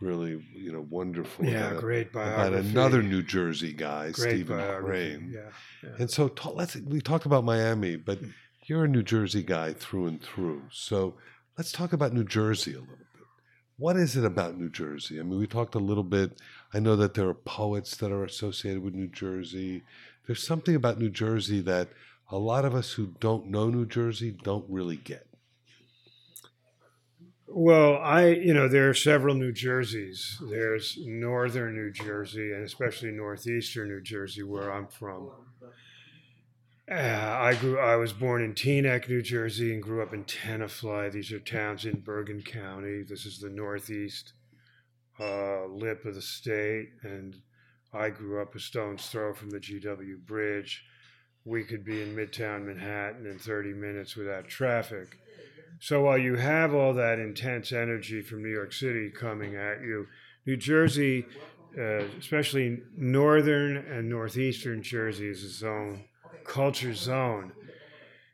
really, 0.00 0.44
you 0.52 0.72
know, 0.72 0.86
wonderful. 0.88 1.44
Yeah, 1.44 1.70
about, 1.70 1.80
great 1.80 2.12
biography. 2.12 2.56
About 2.56 2.64
another 2.64 3.02
New 3.02 3.22
Jersey 3.22 3.72
guy, 3.72 4.10
great 4.10 4.34
Stephen 4.34 4.82
Crane. 4.82 5.32
Yeah, 5.32 5.50
yeah, 5.82 5.96
And 5.98 6.10
so 6.10 6.32
let's 6.52 6.76
we 6.76 7.00
talked 7.00 7.26
about 7.26 7.44
Miami, 7.44 7.96
but 7.96 8.20
mm. 8.20 8.32
you're 8.66 8.84
a 8.84 8.88
New 8.88 9.02
Jersey 9.02 9.42
guy 9.42 9.72
through 9.72 10.06
and 10.06 10.22
through. 10.22 10.62
So 10.70 11.14
let's 11.56 11.72
talk 11.72 11.92
about 11.92 12.12
New 12.12 12.24
Jersey 12.24 12.72
a 12.72 12.80
little 12.80 12.96
bit. 12.96 12.98
What 13.76 13.96
is 13.96 14.16
it 14.16 14.24
about 14.24 14.56
New 14.56 14.70
Jersey? 14.70 15.18
I 15.18 15.24
mean, 15.24 15.38
we 15.38 15.48
talked 15.48 15.74
a 15.74 15.80
little 15.80 16.04
bit. 16.04 16.40
I 16.72 16.78
know 16.78 16.94
that 16.94 17.14
there 17.14 17.28
are 17.28 17.34
poets 17.34 17.96
that 17.96 18.12
are 18.12 18.24
associated 18.24 18.82
with 18.82 18.94
New 18.94 19.08
Jersey 19.08 19.82
there's 20.26 20.46
something 20.46 20.74
about 20.74 20.98
New 20.98 21.10
Jersey 21.10 21.60
that 21.62 21.88
a 22.30 22.38
lot 22.38 22.64
of 22.64 22.74
us 22.74 22.92
who 22.92 23.14
don't 23.20 23.46
know 23.46 23.68
New 23.68 23.86
Jersey 23.86 24.36
don't 24.42 24.64
really 24.68 24.96
get. 24.96 25.26
Well, 27.46 27.98
I, 27.98 28.28
you 28.30 28.52
know, 28.52 28.66
there 28.66 28.88
are 28.88 28.94
several 28.94 29.34
New 29.34 29.52
Jerseys. 29.52 30.42
There's 30.50 30.98
northern 31.00 31.76
New 31.76 31.92
Jersey 31.92 32.52
and 32.52 32.64
especially 32.64 33.12
northeastern 33.12 33.88
New 33.88 34.00
Jersey, 34.00 34.42
where 34.42 34.72
I'm 34.72 34.88
from. 34.88 35.30
Uh, 36.90 36.94
I 36.94 37.54
grew. 37.54 37.78
I 37.78 37.96
was 37.96 38.12
born 38.12 38.42
in 38.42 38.54
Teaneck, 38.54 39.08
New 39.08 39.22
Jersey, 39.22 39.72
and 39.72 39.82
grew 39.82 40.02
up 40.02 40.12
in 40.12 40.24
Tenafly. 40.24 41.12
These 41.12 41.32
are 41.32 41.38
towns 41.38 41.84
in 41.84 42.00
Bergen 42.00 42.42
County. 42.42 43.02
This 43.02 43.24
is 43.24 43.38
the 43.38 43.48
northeast 43.48 44.34
uh, 45.18 45.66
lip 45.66 46.04
of 46.04 46.14
the 46.14 46.22
state, 46.22 46.88
and 47.02 47.36
I 47.94 48.10
grew 48.10 48.42
up 48.42 48.54
a 48.54 48.60
stone's 48.60 49.06
throw 49.06 49.32
from 49.32 49.50
the 49.50 49.60
GW 49.60 50.26
Bridge. 50.26 50.84
We 51.44 51.62
could 51.62 51.84
be 51.84 52.02
in 52.02 52.16
Midtown 52.16 52.66
Manhattan 52.66 53.26
in 53.26 53.38
30 53.38 53.72
minutes 53.74 54.16
without 54.16 54.48
traffic. 54.48 55.18
So 55.78 56.02
while 56.02 56.18
you 56.18 56.36
have 56.36 56.74
all 56.74 56.94
that 56.94 57.18
intense 57.18 57.70
energy 57.70 58.22
from 58.22 58.42
New 58.42 58.50
York 58.50 58.72
City 58.72 59.10
coming 59.10 59.54
at 59.54 59.82
you, 59.82 60.06
New 60.46 60.56
Jersey, 60.56 61.26
uh, 61.78 62.04
especially 62.18 62.80
northern 62.96 63.76
and 63.76 64.08
northeastern 64.08 64.82
Jersey, 64.82 65.28
is 65.28 65.44
its 65.44 65.62
own 65.62 66.04
culture 66.44 66.94
zone. 66.94 67.52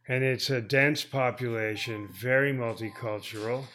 And 0.09 0.25
it's 0.25 0.51
a 0.51 0.61
dense 0.61 1.05
population, 1.05 2.09
very 2.09 2.53
multicultural. 2.53 3.67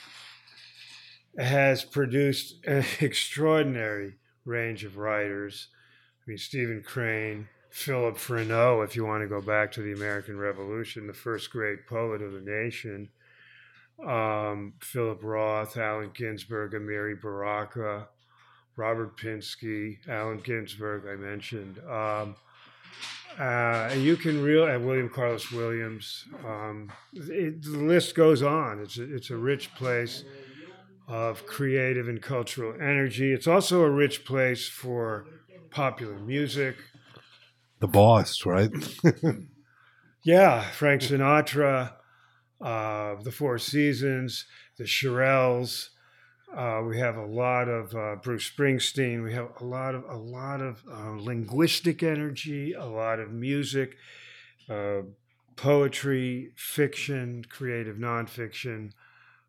Has 1.37 1.83
produced 1.83 2.65
an 2.65 2.85
extraordinary 3.01 4.15
range 4.45 4.83
of 4.83 4.97
writers. 4.97 5.67
I 6.25 6.31
mean, 6.31 6.37
Stephen 6.39 6.81
Crane, 6.83 7.47
Philip 7.69 8.17
Freneau, 8.17 8.83
if 8.83 8.95
you 8.95 9.05
want 9.05 9.21
to 9.21 9.27
go 9.27 9.41
back 9.41 9.71
to 9.73 9.81
the 9.81 9.93
American 9.93 10.39
Revolution, 10.39 11.05
the 11.05 11.13
first 11.13 11.51
great 11.51 11.85
poet 11.85 12.21
of 12.21 12.33
the 12.33 12.41
nation, 12.41 13.09
um, 14.03 14.73
Philip 14.79 15.19
Roth, 15.21 15.77
Allen 15.77 16.09
Ginsberg, 16.13 16.71
Amiri 16.71 17.21
Baraka, 17.21 18.07
Robert 18.75 19.17
Pinsky, 19.17 19.97
Allen 20.09 20.41
Ginsberg, 20.43 21.05
I 21.07 21.15
mentioned. 21.15 21.79
Um, 21.87 22.35
uh, 23.37 23.93
you 23.95 24.15
can 24.15 24.41
really, 24.41 24.71
uh, 24.71 24.79
William 24.79 25.09
Carlos 25.09 25.51
Williams. 25.51 26.25
Um, 26.43 26.91
it, 27.13 27.61
the 27.61 27.77
list 27.77 28.15
goes 28.15 28.41
on. 28.41 28.79
It's 28.79 28.97
a, 28.97 29.13
it's 29.13 29.29
a 29.29 29.37
rich 29.37 29.75
place 29.75 30.23
of 31.07 31.45
creative 31.45 32.07
and 32.07 32.21
cultural 32.21 32.73
energy. 32.81 33.31
It's 33.31 33.47
also 33.47 33.83
a 33.83 33.89
rich 33.89 34.25
place 34.25 34.67
for 34.67 35.27
popular 35.75 36.17
music. 36.17 36.77
The 37.81 37.87
boss, 37.87 38.45
right? 38.45 38.71
yeah, 40.23 40.61
Frank 40.71 41.01
Sinatra, 41.01 41.91
uh, 42.61 43.15
the 43.21 43.31
Four 43.31 43.59
Seasons, 43.59 44.45
the 44.77 44.85
Shirelles. 44.85 45.89
Uh, 46.55 46.81
we 46.87 46.97
have 46.99 47.17
a 47.17 47.25
lot 47.25 47.67
of 47.67 47.93
uh, 47.93 48.15
Bruce 48.15 48.49
Springsteen. 48.49 49.21
We 49.21 49.33
have 49.33 49.49
a 49.59 49.65
lot 49.65 49.93
of 49.93 50.05
a 50.05 50.15
lot 50.15 50.61
of 50.61 50.81
uh, 50.89 51.11
linguistic 51.17 52.01
energy, 52.01 52.71
a 52.71 52.85
lot 52.85 53.19
of 53.19 53.33
music, 53.33 53.97
uh, 54.69 55.01
poetry, 55.57 56.53
fiction, 56.55 57.43
creative 57.49 57.97
nonfiction 57.97 58.91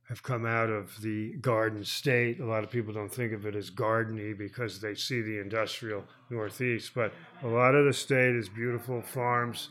have 0.08 0.22
come 0.22 0.46
out 0.46 0.70
of 0.70 1.00
the 1.02 1.32
garden 1.40 1.84
state. 1.84 2.38
A 2.38 2.44
lot 2.44 2.62
of 2.62 2.70
people 2.70 2.92
don't 2.92 3.12
think 3.12 3.32
of 3.32 3.44
it 3.44 3.56
as 3.56 3.70
gardeny 3.70 4.36
because 4.36 4.80
they 4.80 4.94
see 4.94 5.20
the 5.20 5.40
industrial 5.40 6.04
northeast, 6.30 6.92
but 6.94 7.12
a 7.42 7.48
lot 7.48 7.74
of 7.74 7.84
the 7.84 7.92
state 7.92 8.36
is 8.36 8.48
beautiful 8.48 9.02
farms 9.02 9.70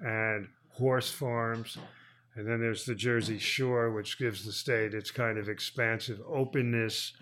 and 0.00 0.48
horse 0.70 1.10
farms. 1.10 1.78
And 2.34 2.48
then 2.48 2.60
there's 2.60 2.84
the 2.84 2.94
Jersey 2.94 3.38
Shore, 3.38 3.90
which 3.90 4.18
gives 4.18 4.44
the 4.44 4.52
state 4.52 4.94
its 4.94 5.10
kind 5.10 5.38
of 5.38 5.48
expansive 5.48 6.20
openness. 6.26 7.12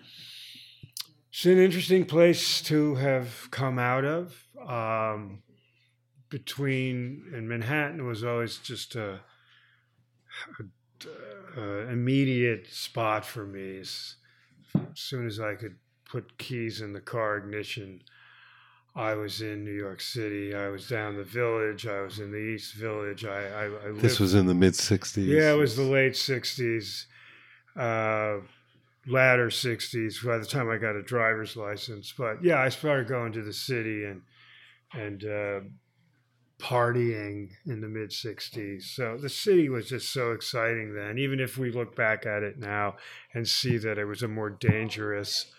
It's 1.31 1.45
an 1.45 1.59
interesting 1.59 2.05
place 2.05 2.61
to 2.63 2.95
have 2.95 3.49
come 3.51 3.77
out 3.77 4.05
of. 4.05 4.47
Um, 4.67 5.43
between 6.29 7.25
and 7.33 7.49
Manhattan 7.49 8.05
was 8.05 8.23
always 8.23 8.57
just 8.57 8.95
a, 8.95 9.19
a 10.59 10.63
uh, 11.57 11.87
immediate 11.87 12.67
spot 12.67 13.25
for 13.25 13.45
me. 13.45 13.79
As, 13.79 14.15
as 14.75 14.99
soon 14.99 15.27
as 15.27 15.39
I 15.39 15.55
could 15.55 15.75
put 16.05 16.37
keys 16.37 16.81
in 16.81 16.93
the 16.93 17.01
car 17.01 17.37
ignition, 17.37 18.01
I 18.95 19.13
was 19.13 19.41
in 19.41 19.63
New 19.63 19.73
York 19.73 20.01
City. 20.01 20.53
I 20.53 20.69
was 20.69 20.87
down 20.87 21.15
the 21.15 21.23
village. 21.23 21.87
I 21.87 22.01
was 22.01 22.19
in 22.19 22.31
the 22.31 22.37
East 22.37 22.73
Village. 22.73 23.25
I, 23.25 23.45
I, 23.47 23.65
I 23.65 23.91
this 23.93 24.19
was 24.19 24.33
in 24.33 24.45
the 24.45 24.53
mid 24.53 24.73
'60s. 24.73 25.25
Yeah, 25.25 25.53
it 25.53 25.57
was 25.57 25.75
the 25.75 25.83
late 25.83 26.13
'60s. 26.13 27.05
Uh, 27.75 28.39
latter 29.07 29.47
60s 29.47 30.25
by 30.25 30.37
the 30.37 30.45
time 30.45 30.69
I 30.69 30.77
got 30.77 30.95
a 30.95 31.01
driver's 31.01 31.55
license. 31.55 32.13
But 32.17 32.43
yeah, 32.43 32.59
I 32.59 32.69
started 32.69 33.07
going 33.07 33.31
to 33.33 33.41
the 33.41 33.53
city 33.53 34.05
and 34.05 34.21
and 34.93 35.23
uh, 35.23 35.59
partying 36.59 37.51
in 37.65 37.81
the 37.81 37.87
mid 37.87 38.09
60s. 38.09 38.83
So 38.83 39.17
the 39.17 39.29
city 39.29 39.69
was 39.69 39.89
just 39.89 40.11
so 40.11 40.31
exciting 40.33 40.93
then, 40.93 41.17
even 41.17 41.39
if 41.39 41.57
we 41.57 41.71
look 41.71 41.95
back 41.95 42.25
at 42.25 42.43
it 42.43 42.59
now 42.59 42.97
and 43.33 43.47
see 43.47 43.77
that 43.77 43.97
it 43.97 44.05
was 44.05 44.21
a 44.21 44.27
more 44.27 44.49
dangerous 44.49 45.51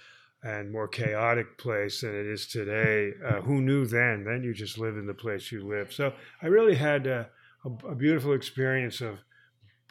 and 0.42 0.70
more 0.70 0.88
chaotic 0.88 1.58
place 1.58 2.00
than 2.02 2.14
it 2.14 2.26
is 2.26 2.46
today. 2.46 3.12
Uh, 3.26 3.40
who 3.40 3.60
knew 3.60 3.86
then? 3.86 4.24
Then 4.24 4.42
you 4.42 4.54
just 4.54 4.78
live 4.78 4.96
in 4.96 5.06
the 5.06 5.14
place 5.14 5.50
you 5.50 5.66
live. 5.66 5.92
So 5.92 6.12
I 6.42 6.46
really 6.46 6.76
had 6.76 7.06
a, 7.06 7.28
a, 7.64 7.88
a 7.88 7.94
beautiful 7.94 8.32
experience 8.32 9.00
of 9.00 9.18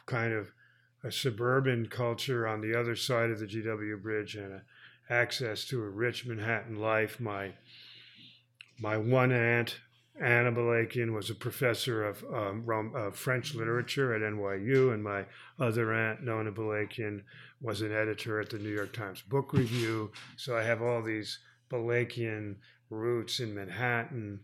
kind 0.05 0.33
of 0.33 0.51
a 1.03 1.11
suburban 1.11 1.87
culture 1.87 2.47
on 2.47 2.61
the 2.61 2.77
other 2.77 2.95
side 2.95 3.29
of 3.29 3.39
the 3.39 3.45
GW 3.45 4.01
Bridge 4.01 4.35
and 4.35 4.53
a, 4.53 4.61
access 5.09 5.65
to 5.65 5.81
a 5.81 5.89
rich 5.89 6.25
Manhattan 6.25 6.79
life. 6.79 7.19
My 7.19 7.53
my 8.79 8.97
one 8.97 9.31
aunt 9.31 9.79
Anna 10.19 10.51
Balakian 10.51 11.13
was 11.13 11.29
a 11.29 11.35
professor 11.35 12.03
of, 12.03 12.23
um, 12.33 12.93
of 12.95 13.15
French 13.15 13.55
literature 13.55 14.13
at 14.13 14.21
NYU, 14.21 14.93
and 14.93 15.03
my 15.03 15.25
other 15.59 15.93
aunt, 15.93 16.23
Nona 16.23 16.51
Balakian, 16.51 17.23
was 17.61 17.81
an 17.81 17.93
editor 17.93 18.39
at 18.39 18.49
the 18.49 18.57
New 18.57 18.69
York 18.69 18.93
Times 18.93 19.21
Book 19.21 19.53
Review. 19.53 20.11
So 20.35 20.57
I 20.57 20.63
have 20.63 20.81
all 20.81 21.01
these 21.01 21.39
Balakian 21.69 22.55
roots 22.89 23.39
in 23.39 23.55
Manhattan. 23.55 24.41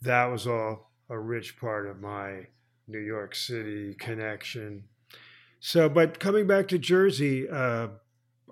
That 0.00 0.26
was 0.26 0.46
all 0.46 0.90
a 1.10 1.18
rich 1.18 1.58
part 1.58 1.86
of 1.86 2.00
my 2.00 2.46
New 2.88 2.98
York 2.98 3.34
City 3.34 3.94
connection. 3.94 4.84
So, 5.58 5.88
but 5.88 6.18
coming 6.18 6.46
back 6.46 6.68
to 6.68 6.78
Jersey, 6.78 7.48
uh, 7.48 7.88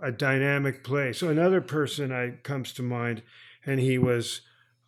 a 0.02 0.12
dynamic 0.12 0.84
place. 0.84 1.18
So 1.18 1.28
another 1.28 1.60
person 1.60 2.12
I 2.12 2.32
comes 2.42 2.72
to 2.74 2.82
mind, 2.82 3.22
and 3.64 3.80
he 3.80 3.98
was 3.98 4.42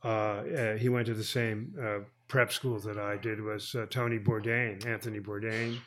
uh, 0.05 0.09
uh, 0.09 0.77
he 0.77 0.89
went 0.89 1.07
to 1.07 1.15
the 1.15 1.25
same 1.25 1.75
uh, 1.81 1.99
prep 2.29 2.53
school 2.53 2.79
that 2.81 2.99
I 2.99 3.17
did 3.17 3.41
was 3.41 3.75
uh, 3.75 3.87
Tony 3.91 4.19
Bourdain, 4.19 4.87
Anthony 4.87 5.21
Bourdain. 5.21 5.79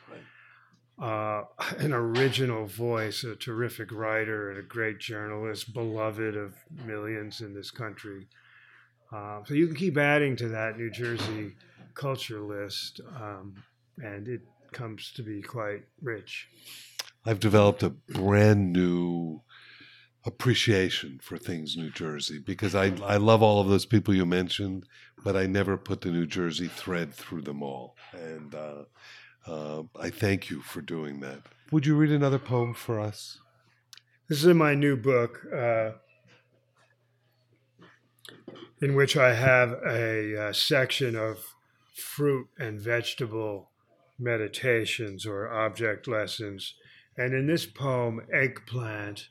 Uh, 0.96 1.42
an 1.78 1.92
original 1.92 2.66
voice, 2.66 3.24
a 3.24 3.34
terrific 3.34 3.90
writer, 3.90 4.50
and 4.50 4.58
a 4.60 4.62
great 4.62 5.00
journalist, 5.00 5.74
beloved 5.74 6.36
of 6.36 6.54
millions 6.84 7.40
in 7.40 7.52
this 7.52 7.70
country. 7.70 8.28
Uh, 9.12 9.40
so 9.44 9.54
you 9.54 9.66
can 9.66 9.74
keep 9.74 9.96
adding 9.96 10.36
to 10.36 10.48
that 10.48 10.78
New 10.78 10.90
Jersey 10.90 11.56
culture 11.94 12.40
list, 12.40 13.00
um, 13.16 13.54
and 13.98 14.28
it 14.28 14.42
comes 14.72 15.12
to 15.12 15.22
be 15.22 15.42
quite 15.42 15.82
rich. 16.00 16.48
I've 17.26 17.40
developed 17.40 17.82
a 17.82 17.90
brand 17.90 18.72
new 18.72 19.40
appreciation 20.26 21.20
for 21.22 21.36
things 21.36 21.76
New 21.76 21.90
Jersey 21.90 22.38
because 22.38 22.74
I, 22.74 22.92
I 23.04 23.16
love 23.16 23.42
all 23.42 23.60
of 23.60 23.68
those 23.68 23.84
people 23.84 24.14
you 24.14 24.24
mentioned, 24.24 24.86
but 25.22 25.36
I 25.36 25.46
never 25.46 25.76
put 25.76 26.00
the 26.00 26.10
New 26.10 26.26
Jersey 26.26 26.68
thread 26.68 27.12
through 27.12 27.42
them 27.42 27.62
all. 27.62 27.96
And 28.12 28.54
uh, 28.54 28.84
uh, 29.46 29.82
I 30.00 30.10
thank 30.10 30.50
you 30.50 30.60
for 30.62 30.80
doing 30.80 31.20
that. 31.20 31.40
Would 31.70 31.86
you 31.86 31.96
read 31.96 32.10
another 32.10 32.38
poem 32.38 32.74
for 32.74 33.00
us? 33.00 33.38
This 34.28 34.38
is 34.38 34.46
in 34.46 34.56
my 34.56 34.74
new 34.74 34.96
book, 34.96 35.40
uh, 35.54 35.90
in 38.80 38.94
which 38.94 39.16
I 39.16 39.34
have 39.34 39.72
a, 39.86 40.34
a 40.34 40.48
uh, 40.48 40.52
section 40.52 41.16
of 41.16 41.54
fruit 41.94 42.48
and 42.58 42.80
vegetable 42.80 43.70
meditations 44.18 45.26
or 45.26 45.52
object 45.52 46.08
lessons. 46.08 46.74
And 47.16 47.34
in 47.34 47.46
this 47.46 47.66
poem, 47.66 48.22
Eggplant, 48.32 49.28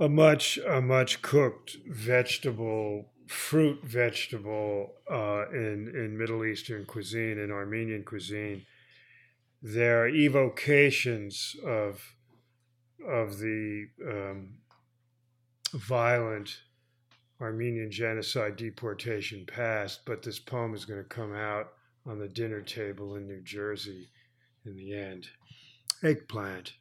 a 0.00 0.08
much 0.08 0.58
a 0.66 0.80
much 0.80 1.20
cooked 1.20 1.76
vegetable 1.86 3.10
fruit 3.26 3.84
vegetable 3.84 4.94
uh, 5.10 5.44
in 5.52 5.92
in 5.94 6.18
Middle 6.18 6.44
Eastern 6.44 6.86
cuisine 6.86 7.38
and 7.38 7.52
Armenian 7.52 8.02
cuisine. 8.02 8.64
There 9.62 10.02
are 10.02 10.08
evocations 10.08 11.54
of 11.64 12.16
of 13.06 13.38
the 13.38 13.88
um, 14.08 14.54
violent 15.74 16.62
Armenian 17.40 17.90
genocide 17.90 18.56
deportation 18.56 19.46
past, 19.46 20.00
but 20.06 20.22
this 20.22 20.38
poem 20.38 20.74
is 20.74 20.84
going 20.84 21.02
to 21.02 21.08
come 21.08 21.34
out 21.34 21.72
on 22.06 22.18
the 22.18 22.28
dinner 22.28 22.60
table 22.62 23.16
in 23.16 23.26
New 23.26 23.42
Jersey 23.42 24.08
in 24.64 24.76
the 24.76 24.94
end. 24.94 25.28
Eggplant. 26.02 26.72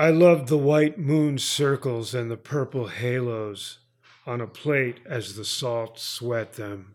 I 0.00 0.10
loved 0.10 0.46
the 0.46 0.56
white 0.56 0.96
moon 0.96 1.38
circles 1.38 2.14
and 2.14 2.30
the 2.30 2.36
purple 2.36 2.86
halos 2.86 3.80
on 4.24 4.40
a 4.40 4.46
plate 4.46 5.00
as 5.04 5.34
the 5.34 5.44
salt 5.44 5.98
sweat 5.98 6.52
them. 6.52 6.94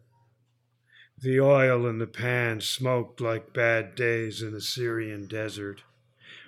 The 1.18 1.38
oil 1.42 1.86
in 1.86 1.98
the 1.98 2.08
pan 2.08 2.62
smoked 2.62 3.20
like 3.20 3.54
bad 3.54 3.96
days 3.96 4.42
in 4.42 4.54
the 4.54 4.62
Syrian 4.62 5.28
desert, 5.28 5.84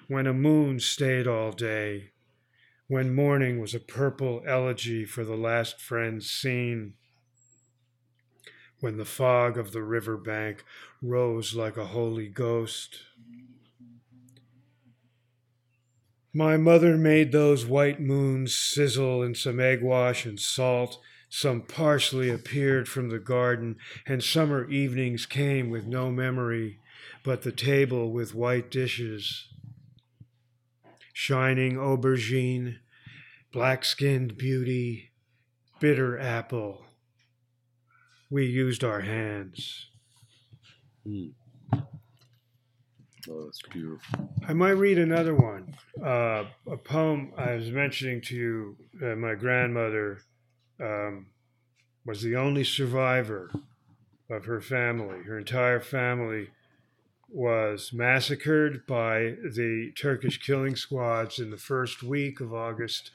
when 0.07 0.27
a 0.27 0.33
moon 0.33 0.79
stayed 0.79 1.27
all 1.27 1.51
day, 1.51 2.11
when 2.87 3.13
morning 3.13 3.59
was 3.59 3.75
a 3.75 3.79
purple 3.81 4.41
elegy 4.47 5.03
for 5.03 5.25
the 5.25 5.35
last 5.35 5.81
friends 5.81 6.31
seen, 6.31 6.93
when 8.79 8.95
the 8.95 9.03
fog 9.03 9.57
of 9.57 9.73
the 9.73 9.83
river 9.83 10.15
bank 10.15 10.63
rose 11.01 11.53
like 11.53 11.75
a 11.75 11.87
holy 11.87 12.29
ghost. 12.29 12.99
My 16.38 16.57
mother 16.57 16.97
made 16.97 17.31
those 17.31 17.65
white 17.65 18.01
moons 18.01 18.53
sizzle 18.53 19.23
in 19.23 19.36
some 19.36 19.57
egg 19.61 19.81
wash 19.81 20.25
and 20.25 20.38
salt. 20.38 20.99
Some 21.29 21.61
parsley 21.61 22.29
appeared 22.29 22.89
from 22.89 23.07
the 23.07 23.19
garden, 23.19 23.77
and 24.05 24.21
summer 24.21 24.69
evenings 24.69 25.25
came 25.25 25.69
with 25.69 25.88
no 25.88 26.11
memory 26.11 26.79
but 27.23 27.43
the 27.43 27.53
table 27.53 28.11
with 28.11 28.36
white 28.36 28.69
dishes. 28.69 29.47
Shining 31.13 31.77
aubergine, 31.77 32.79
black 33.53 33.86
skinned 33.86 34.38
beauty, 34.38 35.11
bitter 35.79 36.19
apple. 36.19 36.86
We 38.29 38.45
used 38.45 38.83
our 38.83 39.01
hands. 39.01 39.88
Mm. 41.07 41.31
Oh, 43.30 43.45
that's 43.45 43.61
beautiful. 43.63 44.30
I 44.47 44.53
might 44.53 44.71
read 44.71 44.99
another 44.99 45.34
one. 45.34 45.76
Uh, 46.03 46.45
a 46.69 46.78
poem 46.78 47.34
I 47.38 47.55
was 47.55 47.71
mentioning 47.71 48.21
to 48.21 48.36
you. 48.36 48.78
Uh, 49.01 49.15
my 49.15 49.34
grandmother 49.34 50.19
um, 50.80 51.28
was 52.05 52.21
the 52.21 52.36
only 52.36 52.63
survivor 52.63 53.51
of 54.30 54.45
her 54.45 54.61
family. 54.61 55.23
Her 55.23 55.39
entire 55.39 55.80
family 55.80 56.49
was 57.30 57.91
massacred 57.91 58.86
by 58.86 59.36
the 59.43 59.91
Turkish 59.97 60.39
killing 60.39 60.76
squads 60.76 61.39
in 61.39 61.49
the 61.49 61.57
first 61.57 62.03
week 62.03 62.39
of 62.39 62.53
August 62.53 63.11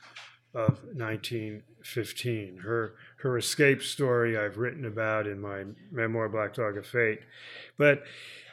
of 0.53 0.83
1915. 0.95 2.59
Her 2.59 2.95
her 3.19 3.39
escape 3.39 3.83
story 3.83 4.37
I've 4.37 4.59
written 4.59 4.85
about 4.85 5.29
in 5.29 5.41
my 5.41 5.65
memoir 5.93 6.29
Black 6.29 6.55
Dog 6.55 6.77
of 6.77 6.87
Fate. 6.87 7.21
But 7.79 8.03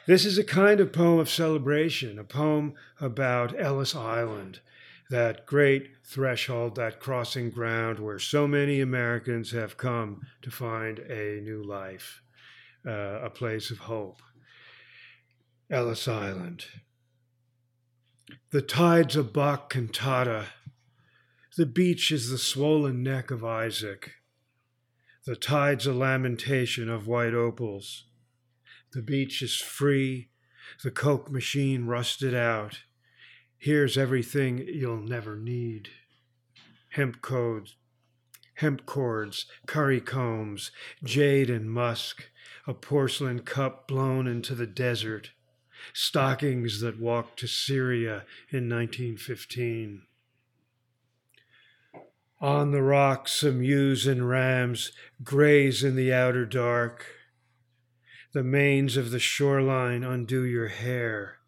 this 0.08 0.24
is 0.24 0.38
a 0.38 0.42
kind 0.42 0.80
of 0.80 0.90
poem 0.90 1.18
of 1.18 1.28
celebration, 1.28 2.18
a 2.18 2.24
poem 2.24 2.72
about 2.98 3.54
Ellis 3.60 3.94
Island, 3.94 4.60
that 5.10 5.44
great 5.44 5.90
threshold, 6.02 6.76
that 6.76 6.98
crossing 6.98 7.50
ground 7.50 7.98
where 7.98 8.18
so 8.18 8.48
many 8.48 8.80
Americans 8.80 9.50
have 9.50 9.76
come 9.76 10.22
to 10.40 10.50
find 10.50 10.98
a 10.98 11.42
new 11.42 11.62
life, 11.62 12.22
uh, 12.86 13.20
a 13.22 13.28
place 13.28 13.70
of 13.70 13.80
hope. 13.80 14.22
Ellis 15.70 16.08
Island. 16.08 16.64
The 18.50 18.62
tide's 18.62 19.14
a 19.14 19.22
Bach 19.22 19.68
cantata. 19.68 20.46
The 21.58 21.66
beach 21.66 22.10
is 22.10 22.30
the 22.30 22.38
swollen 22.38 23.02
neck 23.02 23.30
of 23.30 23.44
Isaac. 23.44 24.12
The 25.26 25.36
tide's 25.36 25.86
a 25.86 25.92
lamentation 25.92 26.88
of 26.88 27.06
white 27.06 27.34
opals. 27.34 28.07
The 28.92 29.02
beach 29.02 29.42
is 29.42 29.56
free. 29.56 30.28
The 30.82 30.90
Coke 30.90 31.30
machine 31.30 31.86
rusted 31.86 32.34
out. 32.34 32.80
Here's 33.58 33.98
everything 33.98 34.58
you'll 34.58 35.02
never 35.02 35.36
need 35.36 35.90
hemp 36.90 37.20
codes, 37.20 37.76
hemp 38.54 38.86
cords, 38.86 39.46
curry 39.66 40.00
combs, 40.00 40.70
jade 41.04 41.50
and 41.50 41.70
musk, 41.70 42.30
a 42.66 42.74
porcelain 42.74 43.40
cup 43.40 43.86
blown 43.86 44.26
into 44.26 44.54
the 44.54 44.66
desert, 44.66 45.30
stockings 45.92 46.80
that 46.80 46.98
walked 46.98 47.38
to 47.38 47.46
Syria 47.46 48.24
in 48.50 48.68
1915. 48.68 50.02
On 52.40 52.70
the 52.70 52.82
rocks, 52.82 53.32
some 53.32 53.62
ewes 53.62 54.06
and 54.06 54.28
rams 54.28 54.92
graze 55.22 55.82
in 55.82 55.96
the 55.96 56.12
outer 56.12 56.46
dark. 56.46 57.17
The 58.38 58.44
manes 58.44 58.96
of 58.96 59.10
the 59.10 59.18
shoreline 59.18 60.04
undo 60.04 60.44
your 60.44 60.68
hair. 60.68 61.40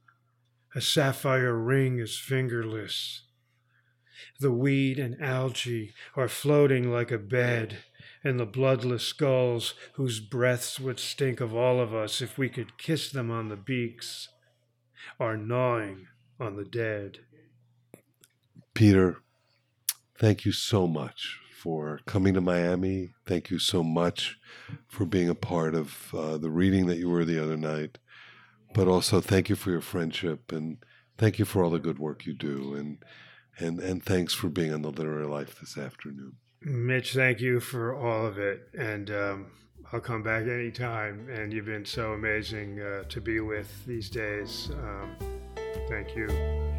a 0.75 0.81
sapphire 0.81 1.55
ring 1.55 2.01
is 2.01 2.19
fingerless. 2.19 3.23
The 4.41 4.51
weed 4.51 4.99
and 4.99 5.15
algae 5.23 5.95
are 6.17 6.27
floating 6.27 6.91
like 6.91 7.13
a 7.13 7.19
bed, 7.19 7.85
and 8.25 8.41
the 8.41 8.45
bloodless 8.45 9.05
skulls, 9.05 9.75
whose 9.93 10.19
breaths 10.19 10.81
would 10.81 10.99
stink 10.99 11.41
of 11.41 11.55
all 11.55 11.79
of 11.79 11.95
us 11.95 12.21
if 12.21 12.37
we 12.37 12.49
could 12.49 12.77
kiss 12.77 13.09
them 13.09 13.31
on 13.31 13.51
the 13.51 13.57
beaks, 13.57 14.29
are 15.21 15.37
gnawing 15.37 16.09
on 16.41 16.57
the 16.57 16.65
dead. 16.65 17.21
Peter, 18.75 19.23
thank 20.19 20.45
you 20.45 20.51
so 20.51 20.89
much 20.89 21.39
for 21.61 22.01
coming 22.07 22.33
to 22.33 22.41
Miami. 22.41 23.11
Thank 23.27 23.51
you 23.51 23.59
so 23.59 23.83
much 23.83 24.39
for 24.89 25.05
being 25.05 25.29
a 25.29 25.35
part 25.35 25.75
of 25.75 26.15
uh, 26.15 26.39
the 26.39 26.51
reading 26.51 26.87
that 26.87 26.97
you 26.97 27.11
were 27.11 27.27
the 27.27 27.43
other 27.43 27.59
night. 27.59 27.99
But 28.73 28.89
also, 28.89 29.21
thank 29.21 29.51
you 29.51 29.57
for 29.57 29.71
your 29.71 29.83
friendship 29.83 30.53
and 30.53 30.79
thank 31.19 31.39
you 31.39 31.45
for 31.45 31.63
all 31.63 31.71
the 31.71 31.79
good 31.79 31.99
work 31.99 32.25
you 32.25 32.33
do. 32.33 32.75
And, 32.75 33.05
and, 33.59 33.79
and 33.79 34.03
thanks 34.03 34.33
for 34.33 34.49
being 34.49 34.73
on 34.73 34.81
the 34.81 34.91
Literary 34.91 35.27
Life 35.27 35.61
this 35.61 35.77
afternoon. 35.77 36.37
Mitch, 36.63 37.13
thank 37.13 37.41
you 37.41 37.61
for 37.61 37.95
all 37.95 38.25
of 38.25 38.39
it. 38.39 38.69
And 38.79 39.11
um, 39.11 39.47
I'll 39.93 40.01
come 40.01 40.23
back 40.23 40.45
anytime. 40.45 41.29
And 41.29 41.53
you've 41.53 41.67
been 41.67 41.85
so 41.85 42.15
amazing 42.15 42.81
uh, 42.81 43.03
to 43.11 43.21
be 43.21 43.41
with 43.41 43.85
these 43.85 44.09
days. 44.09 44.71
Um, 44.73 45.15
thank 45.91 46.17
you. 46.17 46.70